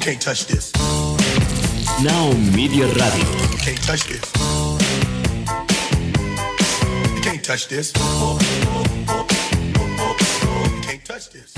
[0.00, 0.72] can't touch this.
[2.02, 3.28] Now Media Radio.
[3.50, 4.32] You can't touch this.
[7.14, 7.92] You can't touch this.
[7.94, 8.40] You
[10.82, 11.52] can't touch this.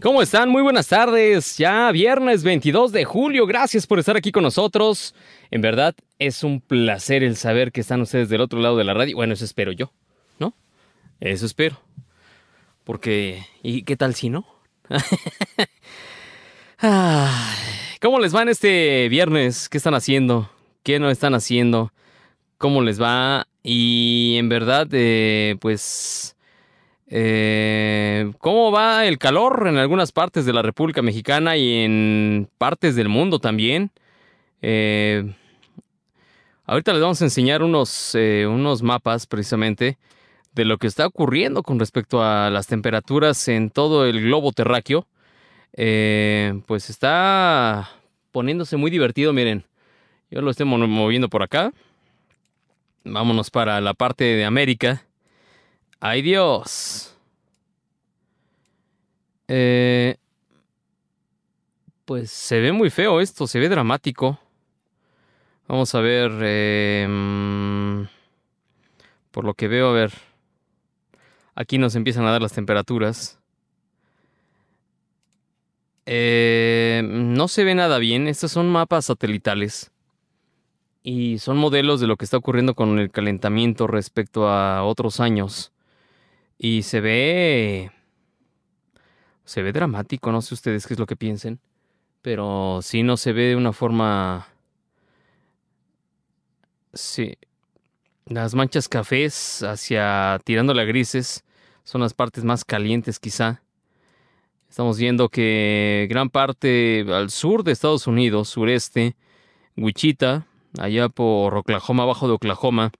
[0.00, 0.48] ¿Cómo están?
[0.48, 1.58] Muy buenas tardes.
[1.58, 3.46] Ya viernes 22 de julio.
[3.46, 5.14] Gracias por estar aquí con nosotros.
[5.50, 8.94] En verdad, es un placer el saber que están ustedes del otro lado de la
[8.94, 9.14] radio.
[9.14, 9.92] Bueno, eso espero yo,
[10.38, 10.54] ¿no?
[11.20, 11.78] Eso espero.
[12.84, 14.46] Porque, ¿y qué tal si no?
[16.78, 19.70] ¿Cómo les va este viernes?
[19.70, 20.50] ¿Qué están haciendo?
[20.82, 21.90] ¿Qué no están haciendo?
[22.58, 23.46] ¿Cómo les va?
[23.62, 26.36] Y en verdad, eh, pues,
[27.08, 32.94] eh, ¿cómo va el calor en algunas partes de la República Mexicana y en partes
[32.94, 33.90] del mundo también?
[34.60, 35.34] Eh,
[36.66, 39.96] ahorita les vamos a enseñar unos, unos mapas precisamente
[40.54, 45.06] de lo que está ocurriendo con respecto a las temperaturas en todo el globo terráqueo.
[45.76, 47.90] Eh, pues está
[48.32, 49.64] poniéndose muy divertido, miren.
[50.30, 51.72] Yo lo estoy mo- moviendo por acá.
[53.04, 55.04] Vámonos para la parte de América.
[56.00, 57.14] ¡Ay Dios!
[59.48, 60.16] Eh,
[62.04, 64.38] pues se ve muy feo esto, se ve dramático.
[65.68, 66.32] Vamos a ver.
[66.42, 68.02] eh, mm,
[69.30, 70.12] por lo que veo, a ver.
[71.54, 73.38] Aquí nos empiezan a dar las temperaturas.
[76.06, 78.28] Eh, no se ve nada bien.
[78.28, 79.90] Estos son mapas satelitales.
[81.02, 85.72] Y son modelos de lo que está ocurriendo con el calentamiento respecto a otros años.
[86.58, 87.90] Y se ve...
[89.44, 91.60] Se ve dramático, no sé ustedes qué es lo que piensen.
[92.22, 94.48] Pero sí no se ve de una forma...
[96.92, 97.36] Sí.
[98.24, 101.44] Las manchas cafés hacia tirándole a grises
[101.84, 103.62] son las partes más calientes quizá.
[104.68, 109.16] Estamos viendo que gran parte al sur de Estados Unidos, sureste,
[109.76, 110.46] Wichita,
[110.78, 112.92] allá por Oklahoma, abajo de Oklahoma.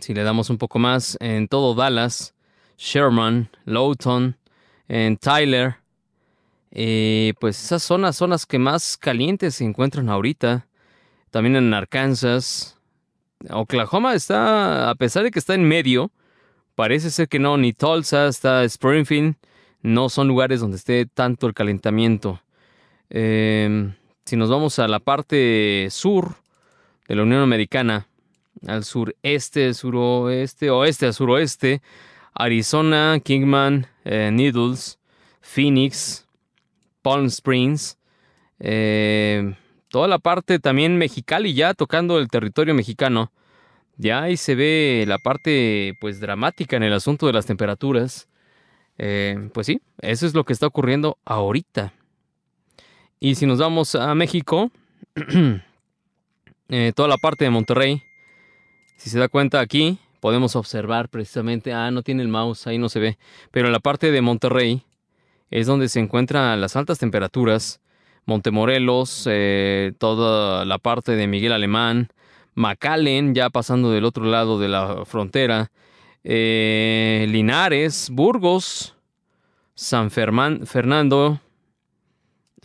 [0.00, 2.34] Si le damos un poco más, en todo Dallas,
[2.76, 4.36] Sherman, Lowton,
[4.88, 5.76] en Tyler.
[6.70, 10.66] eh, pues esas zonas son las que más calientes se encuentran ahorita.
[11.30, 12.78] También en Arkansas.
[13.50, 16.10] Oklahoma está, a pesar de que está en medio,
[16.74, 19.36] parece ser que no, ni Tulsa, está Springfield,
[19.84, 22.40] no son lugares donde esté tanto el calentamiento.
[23.10, 23.92] Eh,
[24.24, 26.36] si nos vamos a la parte sur
[27.06, 28.08] de la Unión Americana,
[28.66, 31.82] al sureste, suroeste, oeste a suroeste,
[32.32, 34.98] Arizona, Kingman, eh, Needles,
[35.42, 36.26] Phoenix,
[37.02, 37.98] Palm Springs,
[38.60, 39.54] eh,
[39.88, 43.32] toda la parte también Mexicali ya tocando el territorio mexicano.
[43.98, 48.28] Ya ahí se ve la parte pues dramática en el asunto de las temperaturas.
[48.98, 51.92] Eh, pues sí, eso es lo que está ocurriendo ahorita.
[53.20, 54.70] Y si nos vamos a México,
[56.68, 58.02] eh, toda la parte de Monterrey,
[58.96, 62.88] si se da cuenta aquí, podemos observar precisamente, ah, no tiene el mouse, ahí no
[62.88, 63.18] se ve,
[63.50, 64.82] pero en la parte de Monterrey
[65.50, 67.80] es donde se encuentran las altas temperaturas.
[68.26, 72.08] Montemorelos, eh, toda la parte de Miguel Alemán,
[72.54, 75.70] McAllen, ya pasando del otro lado de la frontera,
[76.24, 78.96] eh, Linares, Burgos,
[79.74, 81.40] San Fernando,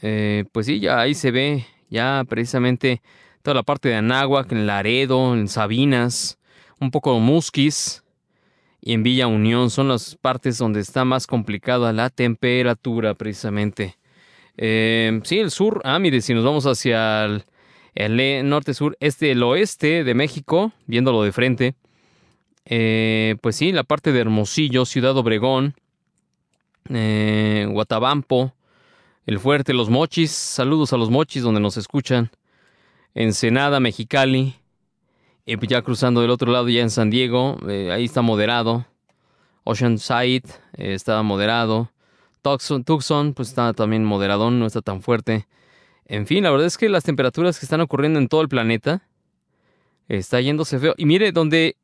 [0.01, 3.01] eh, pues sí, ya ahí se ve ya precisamente
[3.41, 6.39] toda la parte de Anáhuac, en Laredo, en Sabinas,
[6.79, 8.03] un poco de Musquis
[8.81, 13.97] y en Villa Unión son las partes donde está más complicada la temperatura precisamente.
[14.55, 17.43] Eh, sí, el sur, ah, mire, si nos vamos hacia el,
[17.95, 21.75] el norte, sur, este, el oeste de México, viéndolo de frente,
[22.72, 25.74] eh, pues sí, la parte de Hermosillo, Ciudad Obregón,
[26.90, 28.53] eh, Guatabampo,
[29.25, 32.30] El Fuerte, Los Mochis, saludos a Los Mochis donde nos escuchan,
[33.16, 34.56] Ensenada, Mexicali,
[35.47, 38.86] y pues ya cruzando del otro lado ya en San Diego, eh, ahí está moderado,
[39.63, 40.44] Oceanside
[40.78, 41.91] eh, está moderado,
[42.44, 45.47] Tucson, Tucson pues está también moderadón, no está tan fuerte.
[46.06, 49.07] En fin, la verdad es que las temperaturas que están ocurriendo en todo el planeta
[50.07, 50.94] está yéndose feo.
[50.98, 51.75] Y mire, donde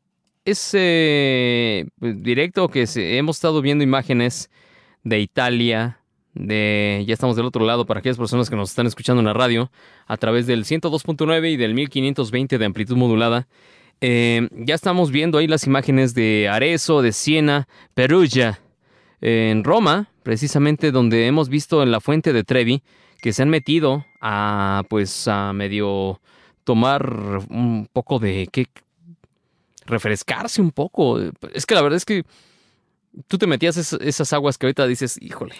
[0.45, 4.49] es eh, pues, directo que hemos estado viendo imágenes
[5.03, 5.99] de Italia,
[6.33, 9.33] de ya estamos del otro lado para aquellas personas que nos están escuchando en la
[9.33, 9.71] radio
[10.05, 13.47] a través del 102.9 y del 1520 de amplitud modulada.
[14.01, 18.59] Eh, ya estamos viendo ahí las imágenes de Arezzo, de Siena, Perugia,
[19.21, 22.83] en Roma, precisamente donde hemos visto en la fuente de Trevi
[23.21, 26.21] que se han metido a pues a medio
[26.63, 28.67] tomar un poco de qué
[29.85, 31.19] refrescarse un poco.
[31.53, 32.23] Es que la verdad es que
[33.27, 35.55] tú te metías es- esas aguas que ahorita dices, híjole.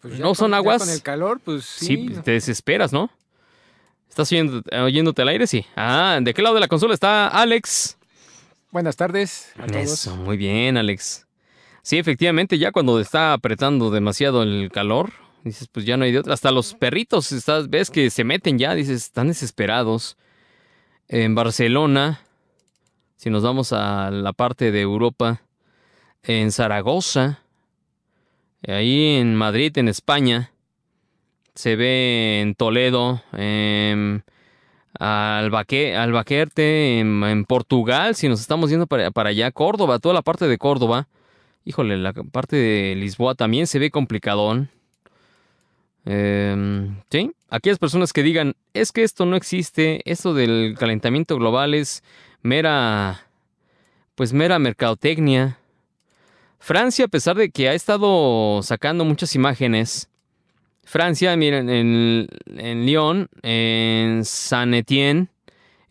[0.00, 0.78] Pues no son con- aguas.
[0.82, 2.08] Con el calor, pues sí.
[2.24, 3.10] Te desesperas, ¿no?
[4.08, 5.46] ¿Estás oyendo- oyéndote al aire?
[5.46, 5.66] Sí.
[5.76, 7.96] Ah, ¿de qué lado de la consola está Alex?
[8.70, 9.76] Buenas tardes a todos.
[9.92, 11.26] Eso, muy bien, Alex.
[11.82, 15.12] Sí, efectivamente, ya cuando está apretando demasiado el calor,
[15.42, 16.34] dices, pues ya no hay de otra.
[16.34, 20.16] Hasta los perritos, estás, ves que se meten ya, dices, están desesperados.
[21.08, 22.20] En Barcelona,
[23.18, 25.42] si nos vamos a la parte de Europa,
[26.22, 27.40] en Zaragoza,
[28.66, 30.52] ahí en Madrid, en España,
[31.56, 34.22] se ve en Toledo, en
[35.00, 40.46] Albaque, Albaquerte, en, Portugal, si nos estamos yendo para, para allá, Córdoba, toda la parte
[40.46, 41.08] de Córdoba.
[41.64, 44.70] Híjole, la parte de Lisboa también se ve complicadón.
[46.04, 52.04] Sí, aquellas personas que digan, es que esto no existe, esto del calentamiento global es
[52.42, 53.26] mera,
[54.14, 55.58] pues mera mercadotecnia.
[56.58, 60.08] Francia, a pesar de que ha estado sacando muchas imágenes,
[60.84, 65.28] Francia, miren, en, en Lyon, en Saint Etienne,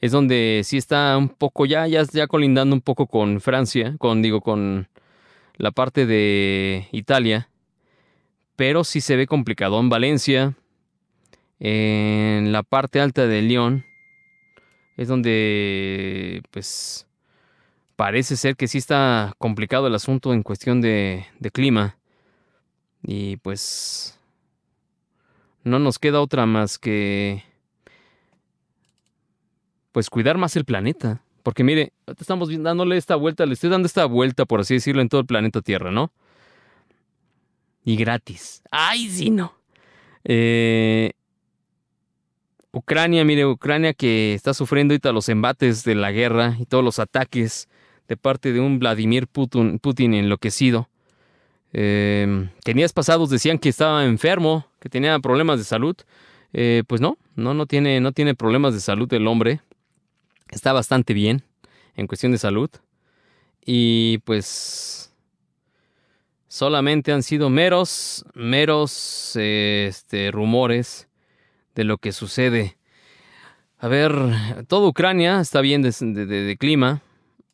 [0.02, 4.22] es donde sí está un poco ya, ya, ya colindando un poco con Francia, con,
[4.22, 4.88] digo, con
[5.58, 7.50] la parte de Italia,
[8.56, 10.56] pero sí se ve complicado en Valencia,
[11.60, 13.86] en la parte alta de Lyon,
[14.98, 17.08] es donde, pues,
[17.96, 21.98] parece ser que sí está complicado el asunto en cuestión de, de clima,
[23.04, 24.20] y pues
[25.64, 27.44] no nos queda otra más que
[29.92, 31.22] pues cuidar más el planeta.
[31.42, 35.10] Porque mire, estamos dándole esta vuelta, le estoy dando esta vuelta, por así decirlo, en
[35.10, 36.12] todo el planeta Tierra, ¿no?
[37.86, 38.62] Y gratis.
[38.70, 39.54] ¡Ay, sí, no!
[40.26, 41.14] Eh,
[42.72, 47.00] Ucrania, mire, Ucrania que está sufriendo ahorita los embates de la guerra y todos los
[47.00, 47.70] ataques
[48.08, 50.90] de parte de un Vladimir Putin, enloquecido.
[51.74, 55.96] Eh, que días pasados decían que estaba enfermo, que tenía problemas de salud.
[56.54, 59.62] Eh, pues no, no, no tiene, no tiene problemas de salud el hombre.
[60.50, 61.44] Está bastante bien
[61.96, 62.70] en cuestión de salud.
[63.66, 65.14] Y pues
[66.48, 71.07] solamente han sido meros, meros este, rumores
[71.78, 72.76] de lo que sucede.
[73.78, 74.12] A ver,
[74.68, 77.04] toda Ucrania está bien de, clima.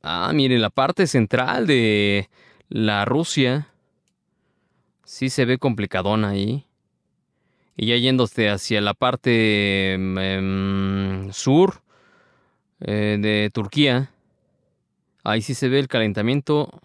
[0.01, 2.29] Ah, mire, la parte central de
[2.69, 3.67] la Rusia
[5.03, 6.65] sí se ve complicadona ahí.
[7.75, 11.81] Y ya yéndose hacia la parte em, em, sur
[12.79, 14.11] eh, de Turquía,
[15.25, 16.79] ahí sí se ve el calentamiento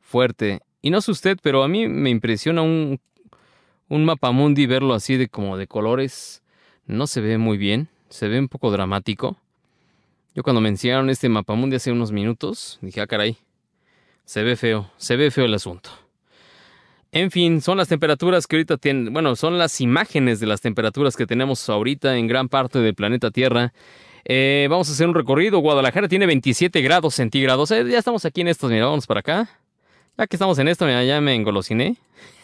[0.00, 0.60] fuerte.
[0.80, 2.98] Y no sé usted, pero a mí me impresiona un,
[3.88, 6.42] un mapamundi verlo así de como de colores.
[6.88, 9.36] No se ve muy bien, se ve un poco dramático.
[10.34, 13.36] Yo cuando me enseñaron este mapamundi hace unos minutos, dije, ah, caray,
[14.24, 15.90] se ve feo, se ve feo el asunto.
[17.12, 21.14] En fin, son las temperaturas que ahorita tienen, bueno, son las imágenes de las temperaturas
[21.14, 23.74] que tenemos ahorita en gran parte del planeta Tierra.
[24.24, 25.58] Eh, vamos a hacer un recorrido.
[25.58, 27.70] Guadalajara tiene 27 grados centígrados.
[27.70, 29.48] Eh, ya estamos aquí en estos, mira, vámonos para acá.
[30.16, 31.96] Ya que estamos en esto, mira, ya me engolosiné.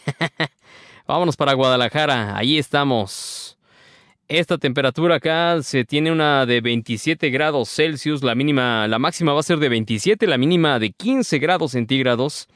[1.07, 3.54] vámonos para Guadalajara, ahí estamos.
[4.27, 9.41] Esta temperatura acá se tiene una de 27 grados Celsius, la mínima, la máxima va
[9.41, 12.47] a ser de 27, la mínima de 15 grados centígrados.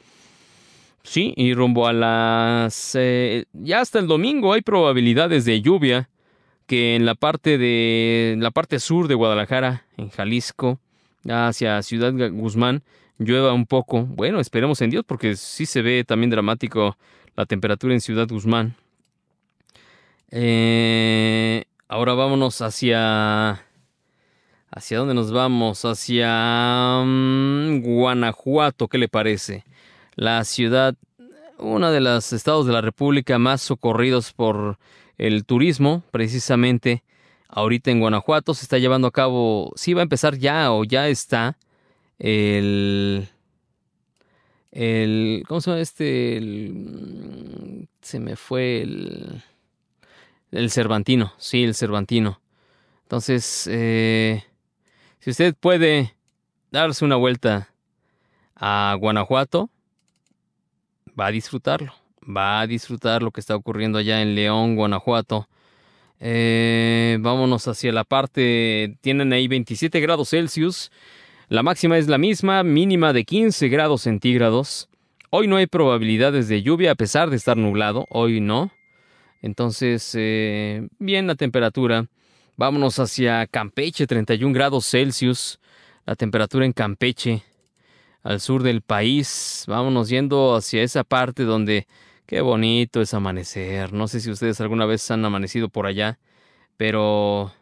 [1.04, 2.96] Sí, y rumbo a las...
[2.96, 6.10] eh, ya hasta el domingo hay probabilidades de lluvia
[6.66, 10.80] que en la parte de la parte sur de Guadalajara, en Jalisco,
[11.28, 12.82] hacia Ciudad Guzmán,
[13.18, 14.02] llueva un poco.
[14.02, 16.96] Bueno, esperemos en Dios porque sí se ve también dramático
[17.36, 18.74] la temperatura en Ciudad Guzmán.
[20.30, 23.64] Eh, ahora vámonos hacia...
[24.72, 25.84] ¿Hacia dónde nos vamos?
[25.84, 29.64] Hacia mm, Guanajuato, ¿qué le parece?
[30.14, 30.94] La ciudad,
[31.58, 34.78] uno de los estados de la República más socorridos por
[35.18, 37.02] el turismo, precisamente
[37.48, 41.08] ahorita en Guanajuato se está llevando a cabo, sí va a empezar ya o ya
[41.08, 41.58] está
[42.20, 43.28] el...
[44.70, 46.40] el ¿Cómo se llama este?
[46.40, 49.42] Mm, se me fue el...
[50.50, 52.40] El Cervantino, sí, el Cervantino.
[53.02, 54.44] Entonces, eh,
[55.20, 56.14] si usted puede
[56.70, 57.68] darse una vuelta
[58.56, 59.70] a Guanajuato,
[61.18, 61.92] va a disfrutarlo.
[62.24, 65.48] Va a disfrutar lo que está ocurriendo allá en León, Guanajuato.
[66.20, 68.96] Eh, vámonos hacia la parte.
[69.00, 70.90] Tienen ahí 27 grados Celsius.
[71.48, 74.88] La máxima es la misma, mínima de 15 grados centígrados.
[75.30, 78.06] Hoy no hay probabilidades de lluvia a pesar de estar nublado.
[78.10, 78.70] Hoy no.
[79.42, 82.06] Entonces, eh, bien la temperatura.
[82.56, 85.60] Vámonos hacia Campeche, 31 grados Celsius.
[86.06, 87.42] La temperatura en Campeche,
[88.22, 89.64] al sur del país.
[89.66, 91.86] Vámonos yendo hacia esa parte donde
[92.30, 93.92] Qué bonito es amanecer.
[93.92, 96.20] No sé si ustedes alguna vez han amanecido por allá,
[96.76, 97.52] pero...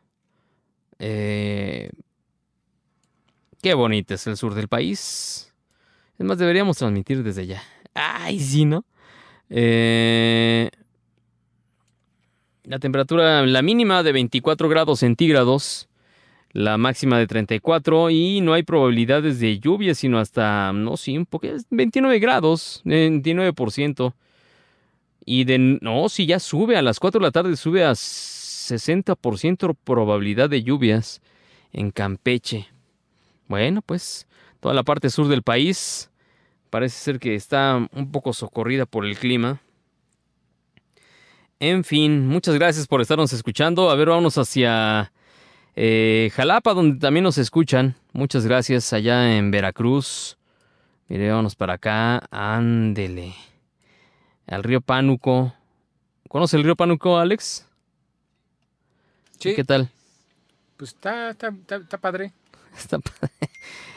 [0.99, 1.91] eh,
[3.63, 5.55] qué bonito es el sur del país.
[6.19, 7.63] Es más, deberíamos transmitir desde allá.
[7.95, 8.85] Ay, sí, ¿no?
[9.49, 10.71] Eh,
[12.69, 15.89] la temperatura, la mínima de 24 grados centígrados,
[16.53, 21.25] la máxima de 34 y no hay probabilidades de lluvia, sino hasta, no, sí, un
[21.25, 24.13] poco, 29 grados, 29%.
[25.25, 29.75] Y de, no, si ya sube, a las 4 de la tarde sube a 60%
[29.83, 31.23] probabilidad de lluvias
[31.73, 32.69] en Campeche.
[33.47, 34.27] Bueno, pues
[34.61, 36.11] toda la parte sur del país
[36.69, 39.63] parece ser que está un poco socorrida por el clima.
[41.61, 43.91] En fin, muchas gracias por estarnos escuchando.
[43.91, 45.13] A ver, vámonos hacia
[45.75, 47.97] eh, Jalapa, donde también nos escuchan.
[48.13, 50.39] Muchas gracias allá en Veracruz.
[51.09, 52.23] Mire, vámonos para acá.
[52.31, 53.35] Ándele.
[54.47, 55.53] Al río Pánuco.
[56.29, 57.67] ¿Conoce el río Pánuco, Alex?
[59.41, 59.91] Sí, ¿Qué tal?
[60.77, 62.33] pues está, está, está, está padre.
[62.79, 63.33] Está padre.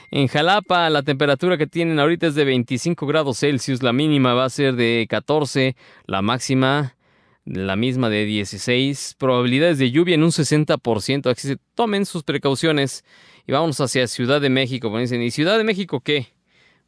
[0.10, 4.46] En Jalapa la temperatura que tienen ahorita es de 25 grados Celsius, la mínima va
[4.46, 5.76] a ser de 14,
[6.08, 6.96] la máxima
[7.46, 13.04] la misma de 16, probabilidades de lluvia en un 60%, así que tomen sus precauciones
[13.48, 16.28] y vamos hacia Ciudad de México, me dicen, ¿y Ciudad de México qué?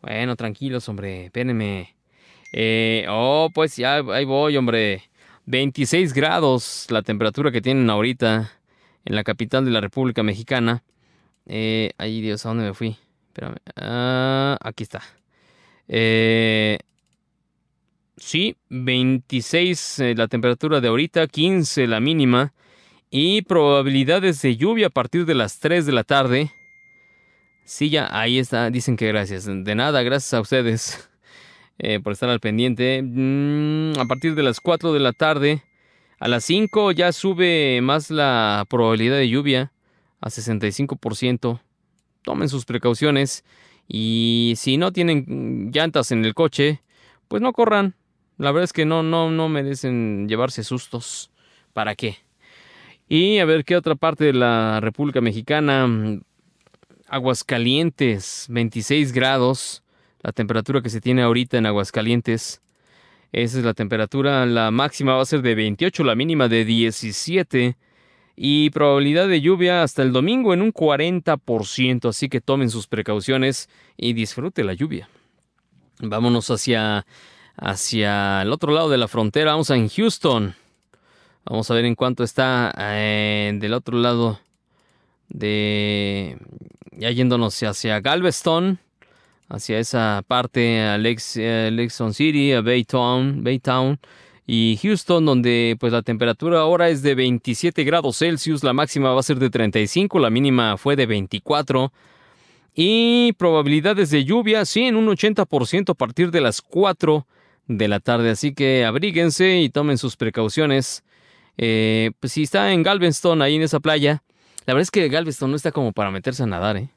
[0.01, 1.95] Bueno, tranquilos, hombre, espérenme.
[2.51, 5.03] Eh, oh, pues ya, ahí voy, hombre.
[5.45, 8.51] 26 grados la temperatura que tienen ahorita
[9.05, 10.83] en la capital de la República Mexicana.
[11.45, 12.97] Eh, ay, Dios, ¿a dónde me fui?
[13.27, 13.57] Espérame.
[13.75, 15.01] Ah, aquí está.
[15.87, 16.79] Eh,
[18.17, 22.53] sí, 26 eh, la temperatura de ahorita, 15 la mínima.
[23.09, 26.51] Y probabilidades de lluvia a partir de las 3 de la tarde.
[27.63, 28.69] Sí, ya, ahí está.
[28.71, 29.45] Dicen que gracias.
[29.45, 31.09] De nada, gracias a ustedes
[31.77, 33.01] eh, por estar al pendiente.
[33.03, 35.61] Mm, a partir de las 4 de la tarde.
[36.19, 39.73] A las 5 ya sube más la probabilidad de lluvia
[40.21, 41.59] a 65%.
[42.23, 43.43] Tomen sus precauciones
[43.87, 46.81] y si no tienen llantas en el coche,
[47.27, 47.95] pues no corran.
[48.37, 51.31] La verdad es que no, no, no merecen llevarse sustos.
[51.73, 52.17] ¿Para qué?
[53.07, 55.87] Y a ver qué otra parte de la República Mexicana.
[57.07, 59.83] Aguascalientes, 26 grados.
[60.21, 62.61] La temperatura que se tiene ahorita en Aguascalientes.
[63.31, 64.45] Esa es la temperatura.
[64.45, 67.77] La máxima va a ser de 28, la mínima de 17
[68.35, 73.69] y probabilidad de lluvia hasta el domingo en un 40%, así que tomen sus precauciones
[73.97, 75.07] y disfrute la lluvia.
[75.99, 77.05] Vámonos hacia,
[77.57, 80.55] hacia el otro lado de la frontera, vamos a en Houston.
[81.45, 84.39] Vamos a ver en cuánto está eh, del otro lado
[85.29, 86.37] de...
[86.91, 88.79] Ya yéndonos hacia Galveston,
[89.49, 90.97] hacia esa parte, a
[92.13, 93.99] City, a Baytown, Baytown
[94.45, 99.19] y Houston, donde pues la temperatura ahora es de 27 grados Celsius, la máxima va
[99.19, 101.91] a ser de 35, la mínima fue de 24.
[102.75, 107.25] Y probabilidades de lluvia, sí, en un 80% a partir de las 4
[107.67, 108.29] de la tarde.
[108.29, 111.03] Así que abríguense y tomen sus precauciones.
[111.57, 114.23] Eh, pues si está en Galveston, ahí en esa playa,
[114.65, 116.89] la verdad es que Galveston no está como para meterse a nadar, ¿eh?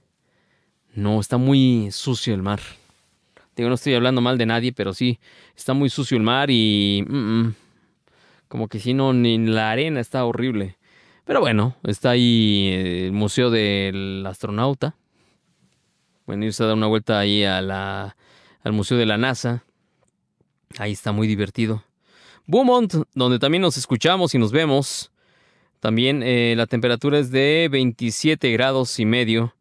[0.95, 2.61] No, está muy sucio el mar.
[3.55, 5.19] Digo, no estoy hablando mal de nadie, pero sí,
[5.57, 7.05] está muy sucio el mar y...
[8.49, 10.77] como que si no, ni la arena está horrible.
[11.25, 14.95] Pero bueno, está ahí el Museo del Astronauta.
[16.25, 18.15] Pueden irse a dar una vuelta ahí al
[18.73, 19.65] Museo de la NASA.
[20.79, 21.83] Ahí está muy divertido.
[22.47, 25.11] Beaumont, donde también nos escuchamos y nos vemos.
[25.81, 29.55] También eh, la temperatura es de 27 grados y medio.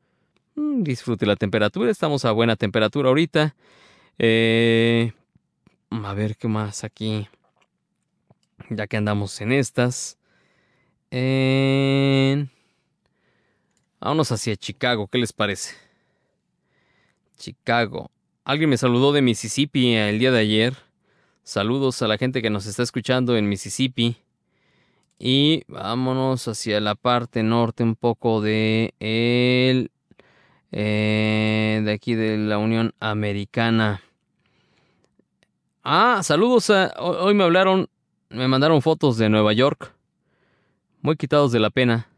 [0.56, 3.56] Mm, disfrute la temperatura, estamos a buena temperatura ahorita.
[4.20, 5.14] Eh,
[5.90, 7.28] a ver qué más aquí.
[8.70, 10.18] Ya que andamos en estas.
[14.00, 15.76] Vámonos hacia Chicago, ¿qué les parece?
[17.38, 18.12] Chicago.
[18.44, 20.85] Alguien me saludó de Mississippi el día de ayer.
[21.48, 24.18] Saludos a la gente que nos está escuchando en Mississippi.
[25.20, 29.92] Y vámonos hacia la parte norte un poco de el
[30.72, 34.02] eh, de aquí de la Unión Americana.
[35.84, 36.72] Ah, saludos.
[36.98, 37.90] Hoy me hablaron,
[38.30, 39.94] me mandaron fotos de Nueva York.
[41.04, 42.10] Muy quitados de la pena.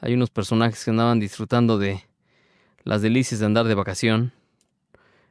[0.00, 2.04] Hay unos personajes que andaban disfrutando de
[2.82, 4.32] las delicias de andar de vacación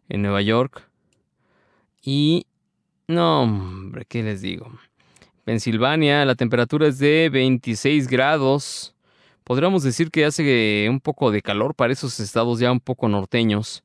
[0.07, 0.87] en Nueva York.
[2.01, 2.45] Y...
[3.11, 4.71] No, hombre, ¿qué les digo?
[5.43, 8.95] Pensilvania, la temperatura es de 26 grados.
[9.43, 13.83] Podríamos decir que hace un poco de calor para esos estados ya un poco norteños.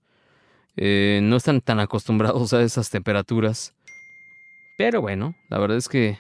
[0.77, 3.75] Eh, no están tan acostumbrados a esas temperaturas.
[4.79, 6.19] Pero bueno, la verdad es que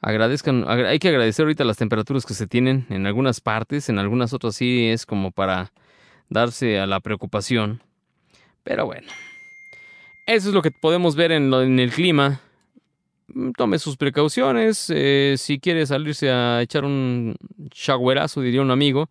[0.00, 3.98] agradezcan, agra- hay que agradecer ahorita las temperaturas que se tienen en algunas partes, en
[3.98, 5.72] algunas otras sí es como para
[6.28, 7.82] darse a la preocupación.
[8.62, 9.08] Pero bueno,
[10.34, 12.40] eso es lo que podemos ver en, el clima.
[13.28, 14.90] Mm, Tome sus precauciones.
[14.90, 17.36] eh, si quiere salirse a echar un
[17.72, 19.08] showerazo, diría un amigo,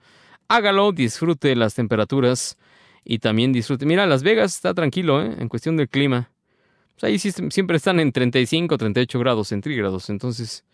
[0.47, 2.57] hágalo, disfrute las temperaturas
[3.03, 3.85] y también disfrute.
[3.85, 5.35] Mira, Las Vegas está tranquilo ¿eh?
[5.39, 6.31] en cuestión del clima.
[6.99, 10.09] Pues ahí siempre están en 35, 38 grados centígrados.
[10.09, 10.65] Entonces,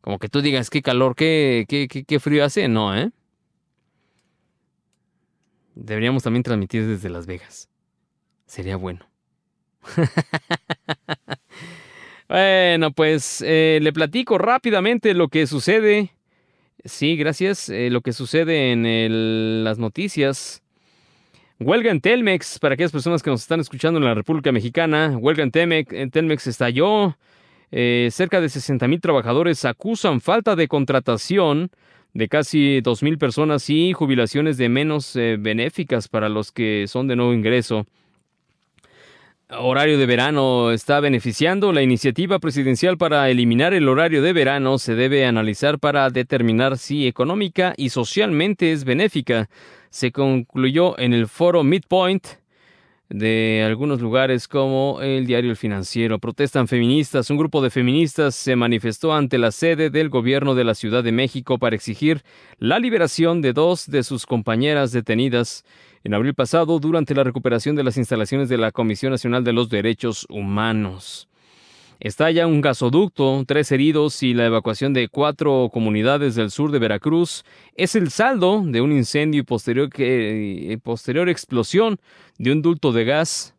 [0.00, 3.10] como que tú digas qué calor, qué, qué, qué, qué frío hace, no, ¿eh?
[5.74, 7.68] Deberíamos también transmitir desde Las Vegas.
[8.46, 9.11] Sería bueno.
[12.28, 16.12] bueno, pues eh, le platico rápidamente lo que sucede.
[16.84, 17.68] Sí, gracias.
[17.68, 20.62] eh, lo que sucede en las noticias.
[21.60, 25.16] Huelga en Telmex, para aquellas personas que nos están escuchando en la República Mexicana.
[25.16, 27.16] Huelga en Telmex, en Telmex estalló.
[27.70, 31.70] Eh, cerca de 60 mil trabajadores acusan falta de contratación
[32.12, 37.16] de casi 2 mil personas y jubilaciones de menos benéficas para los que son de
[37.16, 37.86] nuevo ingreso.
[39.58, 41.72] Horario de verano está beneficiando.
[41.72, 47.06] La iniciativa presidencial para eliminar el horario de verano se debe analizar para determinar si
[47.06, 49.50] económica y socialmente es benéfica.
[49.90, 52.26] Se concluyó en el foro Midpoint
[53.10, 56.18] de algunos lugares como el diario El Financiero.
[56.18, 57.28] Protestan feministas.
[57.28, 61.12] Un grupo de feministas se manifestó ante la sede del gobierno de la Ciudad de
[61.12, 62.22] México para exigir
[62.58, 65.64] la liberación de dos de sus compañeras detenidas
[66.04, 69.68] en abril pasado durante la recuperación de las instalaciones de la Comisión Nacional de los
[69.68, 71.28] Derechos Humanos.
[72.02, 77.44] Estalla un gasoducto, tres heridos y la evacuación de cuatro comunidades del sur de Veracruz
[77.76, 82.00] es el saldo de un incendio y posterior, explosión
[82.38, 83.54] de un ducto de gas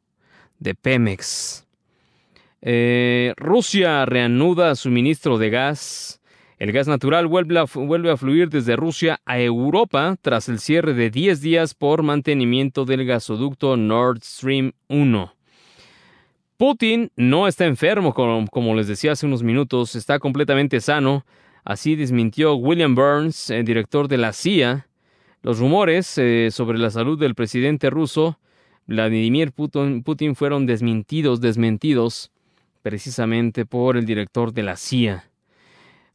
[0.60, 1.66] de Pemex.
[2.62, 6.20] Eh, Rusia reanuda suministro de gas.
[6.64, 7.68] El gas natural vuelve a,
[8.16, 13.76] fluir desde Rusia a Europa tras el cierre de 10 días por mantenimiento del gasoducto
[13.76, 15.34] Nord Stream 1.
[16.56, 21.26] Putin no está enfermo, como, les decía hace unos minutos, está completamente sano.
[21.66, 24.88] Así desmintió William Burns, el director de la CIA,
[25.42, 28.40] los rumores eh, sobre la salud del presidente ruso
[28.88, 32.32] Vladimir Putin, Putin fueron desmentidos, desmentidos
[32.84, 35.26] precisamente por el director de la CIA.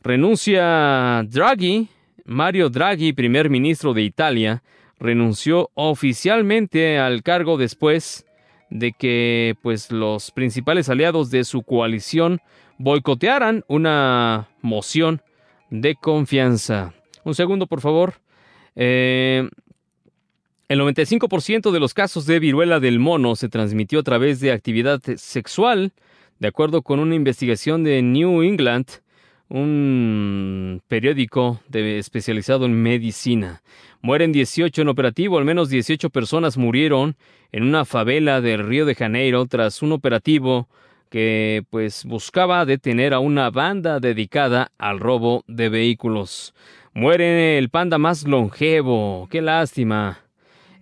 [0.00, 1.88] Renuncia Draghi,
[2.24, 4.62] Mario Draghi, primer ministro de Italia,
[5.00, 8.24] renunció oficialmente al cargo después
[8.70, 12.40] de que pues los principales aliados de su coalición
[12.78, 15.22] boicotearan una moción
[15.70, 16.94] de confianza.
[17.24, 18.14] Un segundo, por favor.
[18.76, 19.48] Eh,
[20.68, 25.00] el 95% de los casos de viruela del mono se transmitió a través de actividad
[25.16, 25.92] sexual,
[26.38, 28.86] de acuerdo con una investigación de New England,
[29.48, 33.62] un periódico especializado en medicina.
[34.00, 37.16] Mueren 18 en operativo, al menos 18 personas murieron
[37.52, 40.68] en una favela del Río de Janeiro tras un operativo
[41.10, 46.54] que pues buscaba detener a una banda dedicada al robo de vehículos.
[46.92, 50.20] Muere el panda más longevo, qué lástima.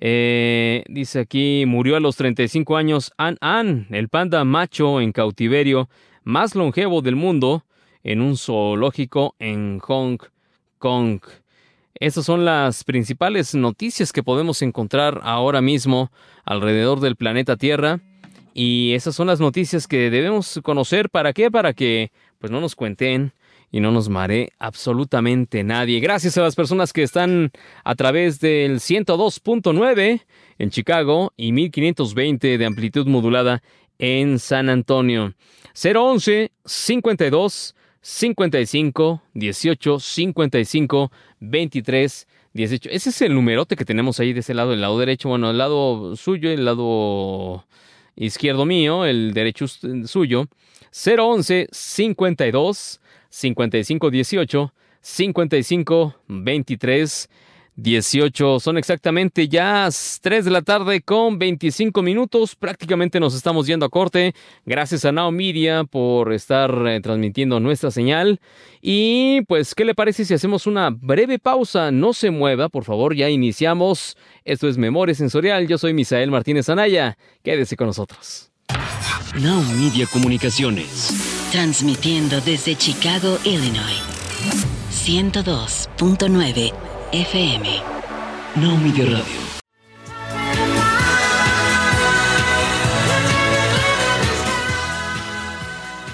[0.00, 5.88] Eh, dice aquí, murió a los 35 años An An, el panda macho en cautiverio
[6.24, 7.64] más longevo del mundo,
[8.07, 10.19] en un zoológico en Hong
[10.79, 11.21] Kong.
[11.99, 16.12] Estas son las principales noticias que podemos encontrar ahora mismo
[16.45, 18.01] alrededor del planeta Tierra.
[18.55, 21.11] Y esas son las noticias que debemos conocer.
[21.11, 21.51] ¿Para qué?
[21.51, 23.33] Para que pues no nos cuenten
[23.73, 25.99] y no nos mare absolutamente nadie.
[25.99, 27.51] Gracias a las personas que están
[27.83, 30.23] a través del 102.9
[30.59, 33.64] en Chicago y 1520 de amplitud modulada
[33.99, 35.35] en San Antonio.
[35.75, 37.76] 011 52
[38.09, 42.90] 55 18 55 23 18.
[42.90, 45.59] Ese es el numerote que tenemos ahí de ese lado, el lado derecho, bueno, el
[45.59, 47.66] lado suyo, el lado
[48.14, 50.47] izquierdo mío, el derecho suyo.
[50.92, 57.31] 011 52 55 18 55 23
[57.77, 58.61] 18.
[58.61, 59.89] Son exactamente ya
[60.21, 62.57] 3 de la tarde con 25 minutos.
[62.57, 64.35] Prácticamente nos estamos yendo a corte.
[64.65, 68.41] Gracias a Now Media por estar eh, transmitiendo nuestra señal.
[68.81, 71.91] Y pues, ¿qué le parece si hacemos una breve pausa?
[71.91, 74.17] No se mueva, por favor, ya iniciamos.
[74.45, 75.69] Esto es Memoria Sensorial.
[75.69, 77.19] Yo soy Misael Martínez Anaya.
[77.43, 78.51] Quédese con nosotros.
[79.41, 81.49] Now Media Comunicaciones.
[81.53, 84.03] Transmitiendo desde Chicago, Illinois.
[84.91, 87.66] 102.9 FM.
[88.57, 89.40] Now Media Radio.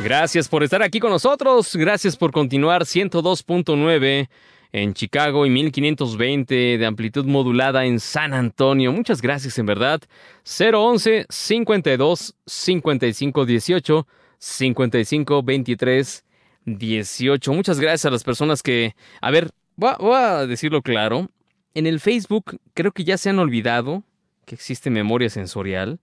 [0.04, 1.74] Gracias por estar aquí con nosotros.
[1.74, 4.28] Gracias por continuar 102.9
[4.70, 8.92] en Chicago y 1520 de amplitud modulada en San Antonio.
[8.92, 10.02] Muchas gracias en verdad.
[10.44, 14.06] 011 52 55 18
[14.38, 16.24] 55 23
[16.64, 17.52] 18.
[17.52, 18.94] Muchas gracias a las personas que...
[19.20, 19.50] A ver,
[19.98, 21.28] voy a, decirlo claro.
[21.74, 24.02] En el Facebook creo que ya se han olvidado
[24.44, 25.98] que existe memoria sensorial.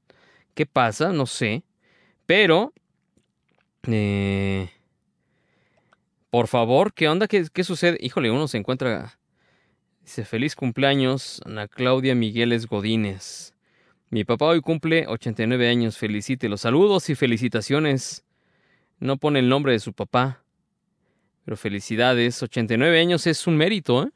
[0.54, 1.12] ¿Qué pasa?
[1.13, 1.63] No sé.
[2.26, 2.74] Pero...
[3.88, 4.70] eh,
[6.30, 7.28] por favor, ¿qué onda?
[7.28, 7.98] ¿Qué, qué sucede?
[8.02, 9.18] Híjole, uno se encuentra...
[10.02, 13.54] Dice, feliz cumpleaños, Ana Claudia Migueles Godínez.
[14.10, 16.58] Mi papá hoy cumple 89 años, felicítelo.
[16.58, 18.26] Saludos y felicitaciones.
[19.00, 20.44] No pone el nombre de su papá.
[21.49, 24.09] Pero felicidades, 89 años es un mérito, ¿eh?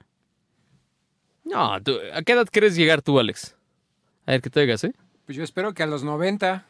[1.44, 3.58] No, tú- ¿a qué edad quieres llegar tú, Alex?
[4.28, 4.94] A ver qué te digas, ¿eh?
[5.26, 6.64] Pues yo espero que a los 90.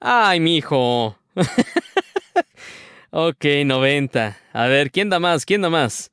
[0.00, 1.18] Ay, mi hijo.
[3.10, 4.38] ok, 90.
[4.54, 5.44] A ver, ¿quién da más?
[5.44, 6.10] ¿Quién da más?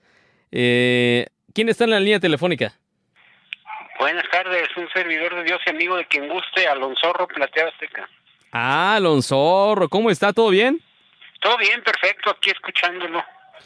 [0.52, 2.74] Eh, ¿Quién está en la línea telefónica?
[3.98, 8.10] Buenas tardes, un servidor de Dios y amigo de quien guste, Alonsorro Plateado Azteca.
[8.52, 10.34] Ah, Alonso, ¿cómo está?
[10.34, 10.82] ¿Todo bien?
[11.40, 13.24] Todo bien, perfecto, aquí escuchándolo.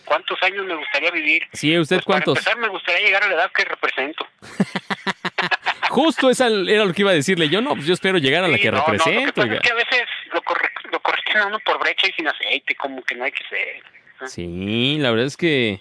[0.10, 1.44] ¿Cuántos años me gustaría vivir?
[1.54, 2.34] Sí, ¿usted Pues cuántos?
[2.34, 4.26] Para empezar, me gustaría llegar a la edad que represento.
[5.90, 7.48] Justo esa era lo que iba a decirle.
[7.48, 9.34] Yo no, pues yo espero llegar a la Sí, que no, no, lo que represento.
[9.36, 10.02] pasa es que a veces
[10.34, 11.00] lo, corre, lo
[11.44, 14.28] a uno por brecha y sin aceite, como que no hay que ser.
[14.28, 15.80] Sí, la verdad es que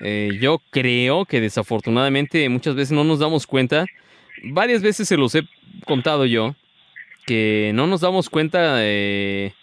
[0.00, 3.86] eh, yo creo que desafortunadamente muchas veces no nos damos cuenta.
[4.42, 5.44] Varias veces se los he
[5.86, 6.54] contado yo
[7.24, 8.74] que no nos damos cuenta.
[8.80, 9.54] eh,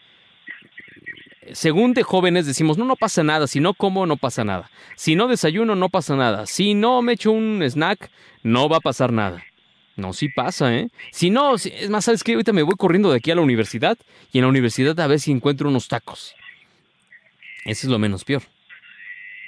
[1.53, 3.47] según de jóvenes decimos, no, no pasa nada.
[3.47, 4.69] Si no como, no pasa nada.
[4.95, 6.45] Si no desayuno, no pasa nada.
[6.45, 8.09] Si no me echo un snack,
[8.43, 9.43] no va a pasar nada.
[9.95, 10.89] No, sí pasa, ¿eh?
[11.11, 12.33] Si no, es más, ¿sabes qué?
[12.33, 13.97] Ahorita me voy corriendo de aquí a la universidad
[14.31, 16.35] y en la universidad a ver si encuentro unos tacos.
[17.65, 18.43] Eso es lo menos peor.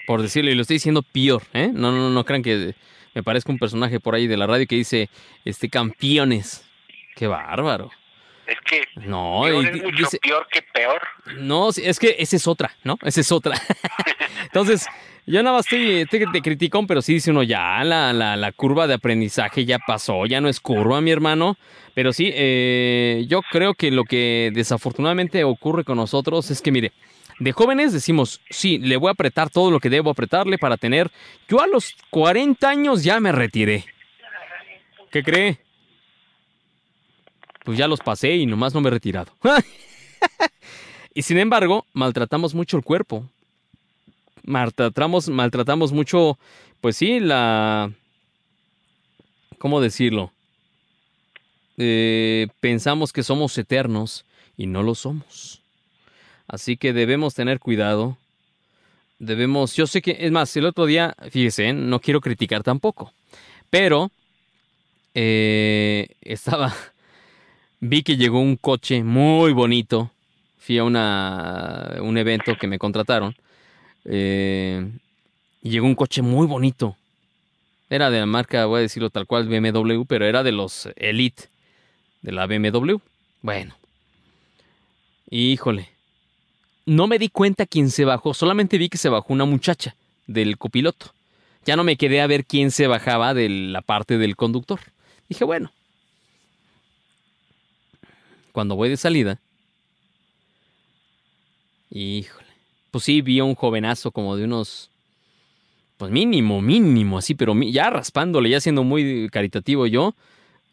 [0.08, 1.72] Por decirlo, y lo estoy diciendo peor, ¿eh?
[1.74, 2.76] No, no, no crean que
[3.14, 5.10] me parezca un personaje por ahí de la radio que dice,
[5.46, 6.66] este, campeones.
[7.16, 7.92] Qué bárbaro.
[8.48, 11.02] Es que No, peor es mucho dice, peor que peor.
[11.38, 12.98] no, es que esa es otra, ¿no?
[13.04, 13.56] Esa es otra.
[14.44, 14.88] Entonces,
[15.26, 18.52] yo nada más estoy, estoy de criticón, pero sí dice uno, ya la, la, la
[18.52, 21.58] curva de aprendizaje ya pasó, ya no es curva, mi hermano.
[21.94, 26.92] Pero sí, eh, yo creo que lo que desafortunadamente ocurre con nosotros es que, mire,
[27.40, 31.12] de jóvenes decimos, sí, le voy a apretar todo lo que debo apretarle para tener.
[31.48, 33.86] Yo a los 40 años ya me retiré.
[35.12, 35.60] ¿Qué cree?
[37.64, 39.32] Pues ya los pasé y nomás no me he retirado.
[41.14, 43.26] y sin embargo, maltratamos mucho el cuerpo.
[44.44, 46.38] Maltratamos, maltratamos mucho,
[46.82, 47.92] pues sí, la...
[49.60, 50.32] ¿Cómo decirlo?
[51.78, 54.26] Eh, pensamos que somos eternos
[54.58, 55.62] y no lo somos.
[56.48, 58.18] Así que debemos tener cuidado.
[59.20, 61.74] Debemos, yo sé que, es más, el otro día, fíjese, ¿eh?
[61.74, 63.14] no quiero criticar tampoco,
[63.70, 64.12] pero
[65.14, 66.76] eh, estaba,
[67.82, 70.12] vi que llegó un coche muy bonito.
[70.58, 73.36] Fui a una, un evento que me contrataron.
[74.06, 74.90] eh,
[75.64, 76.96] y llegó un coche muy bonito.
[77.90, 81.50] Era de la marca, voy a decirlo tal cual, BMW, pero era de los Elite
[82.22, 82.96] de la BMW.
[83.42, 83.76] Bueno.
[85.30, 85.90] Híjole.
[86.86, 90.58] No me di cuenta quién se bajó, solamente vi que se bajó una muchacha del
[90.58, 91.14] copiloto.
[91.64, 94.80] Ya no me quedé a ver quién se bajaba de la parte del conductor.
[95.30, 95.72] Dije, bueno.
[98.52, 99.40] Cuando voy de salida.
[101.90, 102.48] Híjole.
[102.92, 104.90] Pues sí, vi a un jovenazo como de unos.
[105.98, 110.16] Pues mínimo, mínimo, así, pero ya raspándole, ya siendo muy caritativo yo,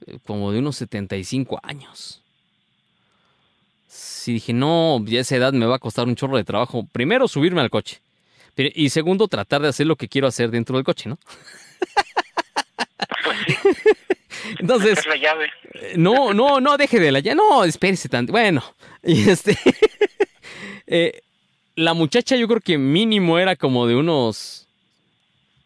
[0.07, 2.23] eh, como de unos 75 años.
[3.89, 6.87] Sí, dije, no, ya esa edad me va a costar un chorro de trabajo.
[6.93, 8.01] Primero, subirme al coche.
[8.57, 11.19] Y segundo, tratar de hacer lo que quiero hacer dentro del coche, ¿no?
[14.59, 15.47] Entonces, Es la llave.
[15.75, 17.35] eh, no, no, no, deje de la ya.
[17.35, 18.33] No, espérese tanto.
[18.33, 18.63] Bueno,
[19.03, 19.57] y este.
[20.87, 21.21] eh,
[21.77, 24.67] la muchacha, yo creo que mínimo era como de unos.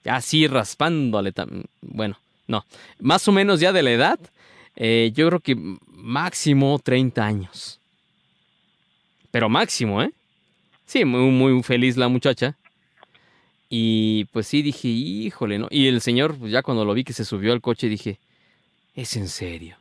[0.05, 1.33] Así raspándole.
[1.81, 2.65] Bueno, no.
[2.99, 4.19] Más o menos ya de la edad.
[4.77, 5.57] eh, yo creo que
[5.89, 7.79] máximo 30 años.
[9.31, 10.11] Pero máximo, ¿eh?
[10.87, 12.57] Sí, muy, muy feliz la muchacha.
[13.71, 15.69] Y pues sí, dije, híjole, ¿no?
[15.71, 18.19] Y el señor, pues ya cuando lo vi que se subió al coche, dije,
[18.95, 19.77] ¿Es en serio?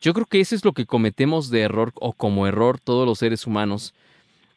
[0.00, 3.18] Yo creo que eso es lo que cometemos de error o como error todos los
[3.18, 3.94] seres humanos,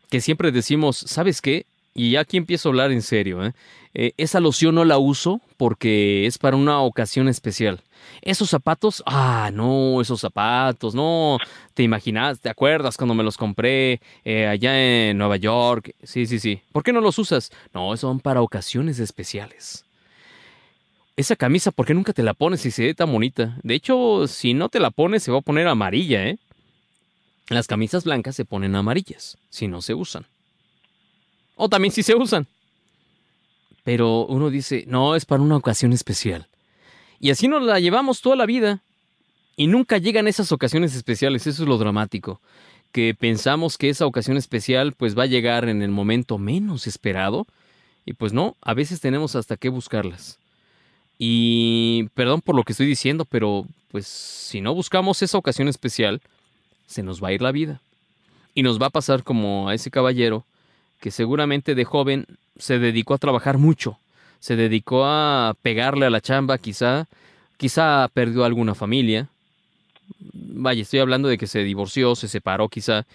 [0.09, 1.65] que siempre decimos, ¿sabes qué?
[1.95, 3.53] y aquí empiezo a hablar en serio, ¿eh?
[3.93, 7.81] Eh, esa loción no la uso porque es para una ocasión especial.
[8.21, 11.37] Esos zapatos, ah, no, esos zapatos, no,
[11.73, 15.95] te imaginas, te acuerdas cuando me los compré eh, allá en Nueva York.
[16.03, 16.61] Sí, sí, sí.
[16.73, 17.51] ¿Por qué no los usas?
[17.73, 19.84] No, son para ocasiones especiales.
[21.17, 23.57] Esa camisa, ¿por qué nunca te la pones y se ve tan bonita?
[23.63, 26.37] De hecho, si no te la pones, se va a poner amarilla, ¿eh?
[27.47, 30.25] Las camisas blancas se ponen amarillas, si no se usan.
[31.55, 32.47] O también si se usan.
[33.83, 36.47] Pero uno dice, no, es para una ocasión especial.
[37.19, 38.81] Y así nos la llevamos toda la vida.
[39.55, 42.41] Y nunca llegan esas ocasiones especiales, eso es lo dramático.
[42.91, 47.47] Que pensamos que esa ocasión especial pues va a llegar en el momento menos esperado.
[48.05, 50.39] Y pues no, a veces tenemos hasta que buscarlas.
[51.17, 56.21] Y perdón por lo que estoy diciendo, pero pues si no buscamos esa ocasión especial,
[56.87, 57.81] se nos va a ir la vida.
[58.53, 60.45] Y nos va a pasar como a ese caballero
[60.99, 62.25] que seguramente de joven
[62.57, 63.97] se dedicó a trabajar mucho,
[64.39, 67.07] se dedicó a pegarle a la chamba quizá,
[67.57, 69.27] quizá perdió alguna familia.
[70.33, 73.05] Vaya, estoy hablando de que se divorció, se separó quizá.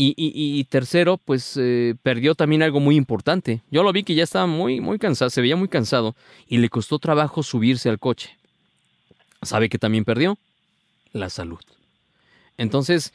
[0.00, 3.62] Y, y, y tercero, pues eh, perdió también algo muy importante.
[3.68, 6.14] Yo lo vi que ya estaba muy, muy cansado, se veía muy cansado
[6.46, 8.36] y le costó trabajo subirse al coche.
[9.42, 10.38] ¿Sabe que también perdió?
[11.12, 11.58] La salud.
[12.58, 13.12] Entonces,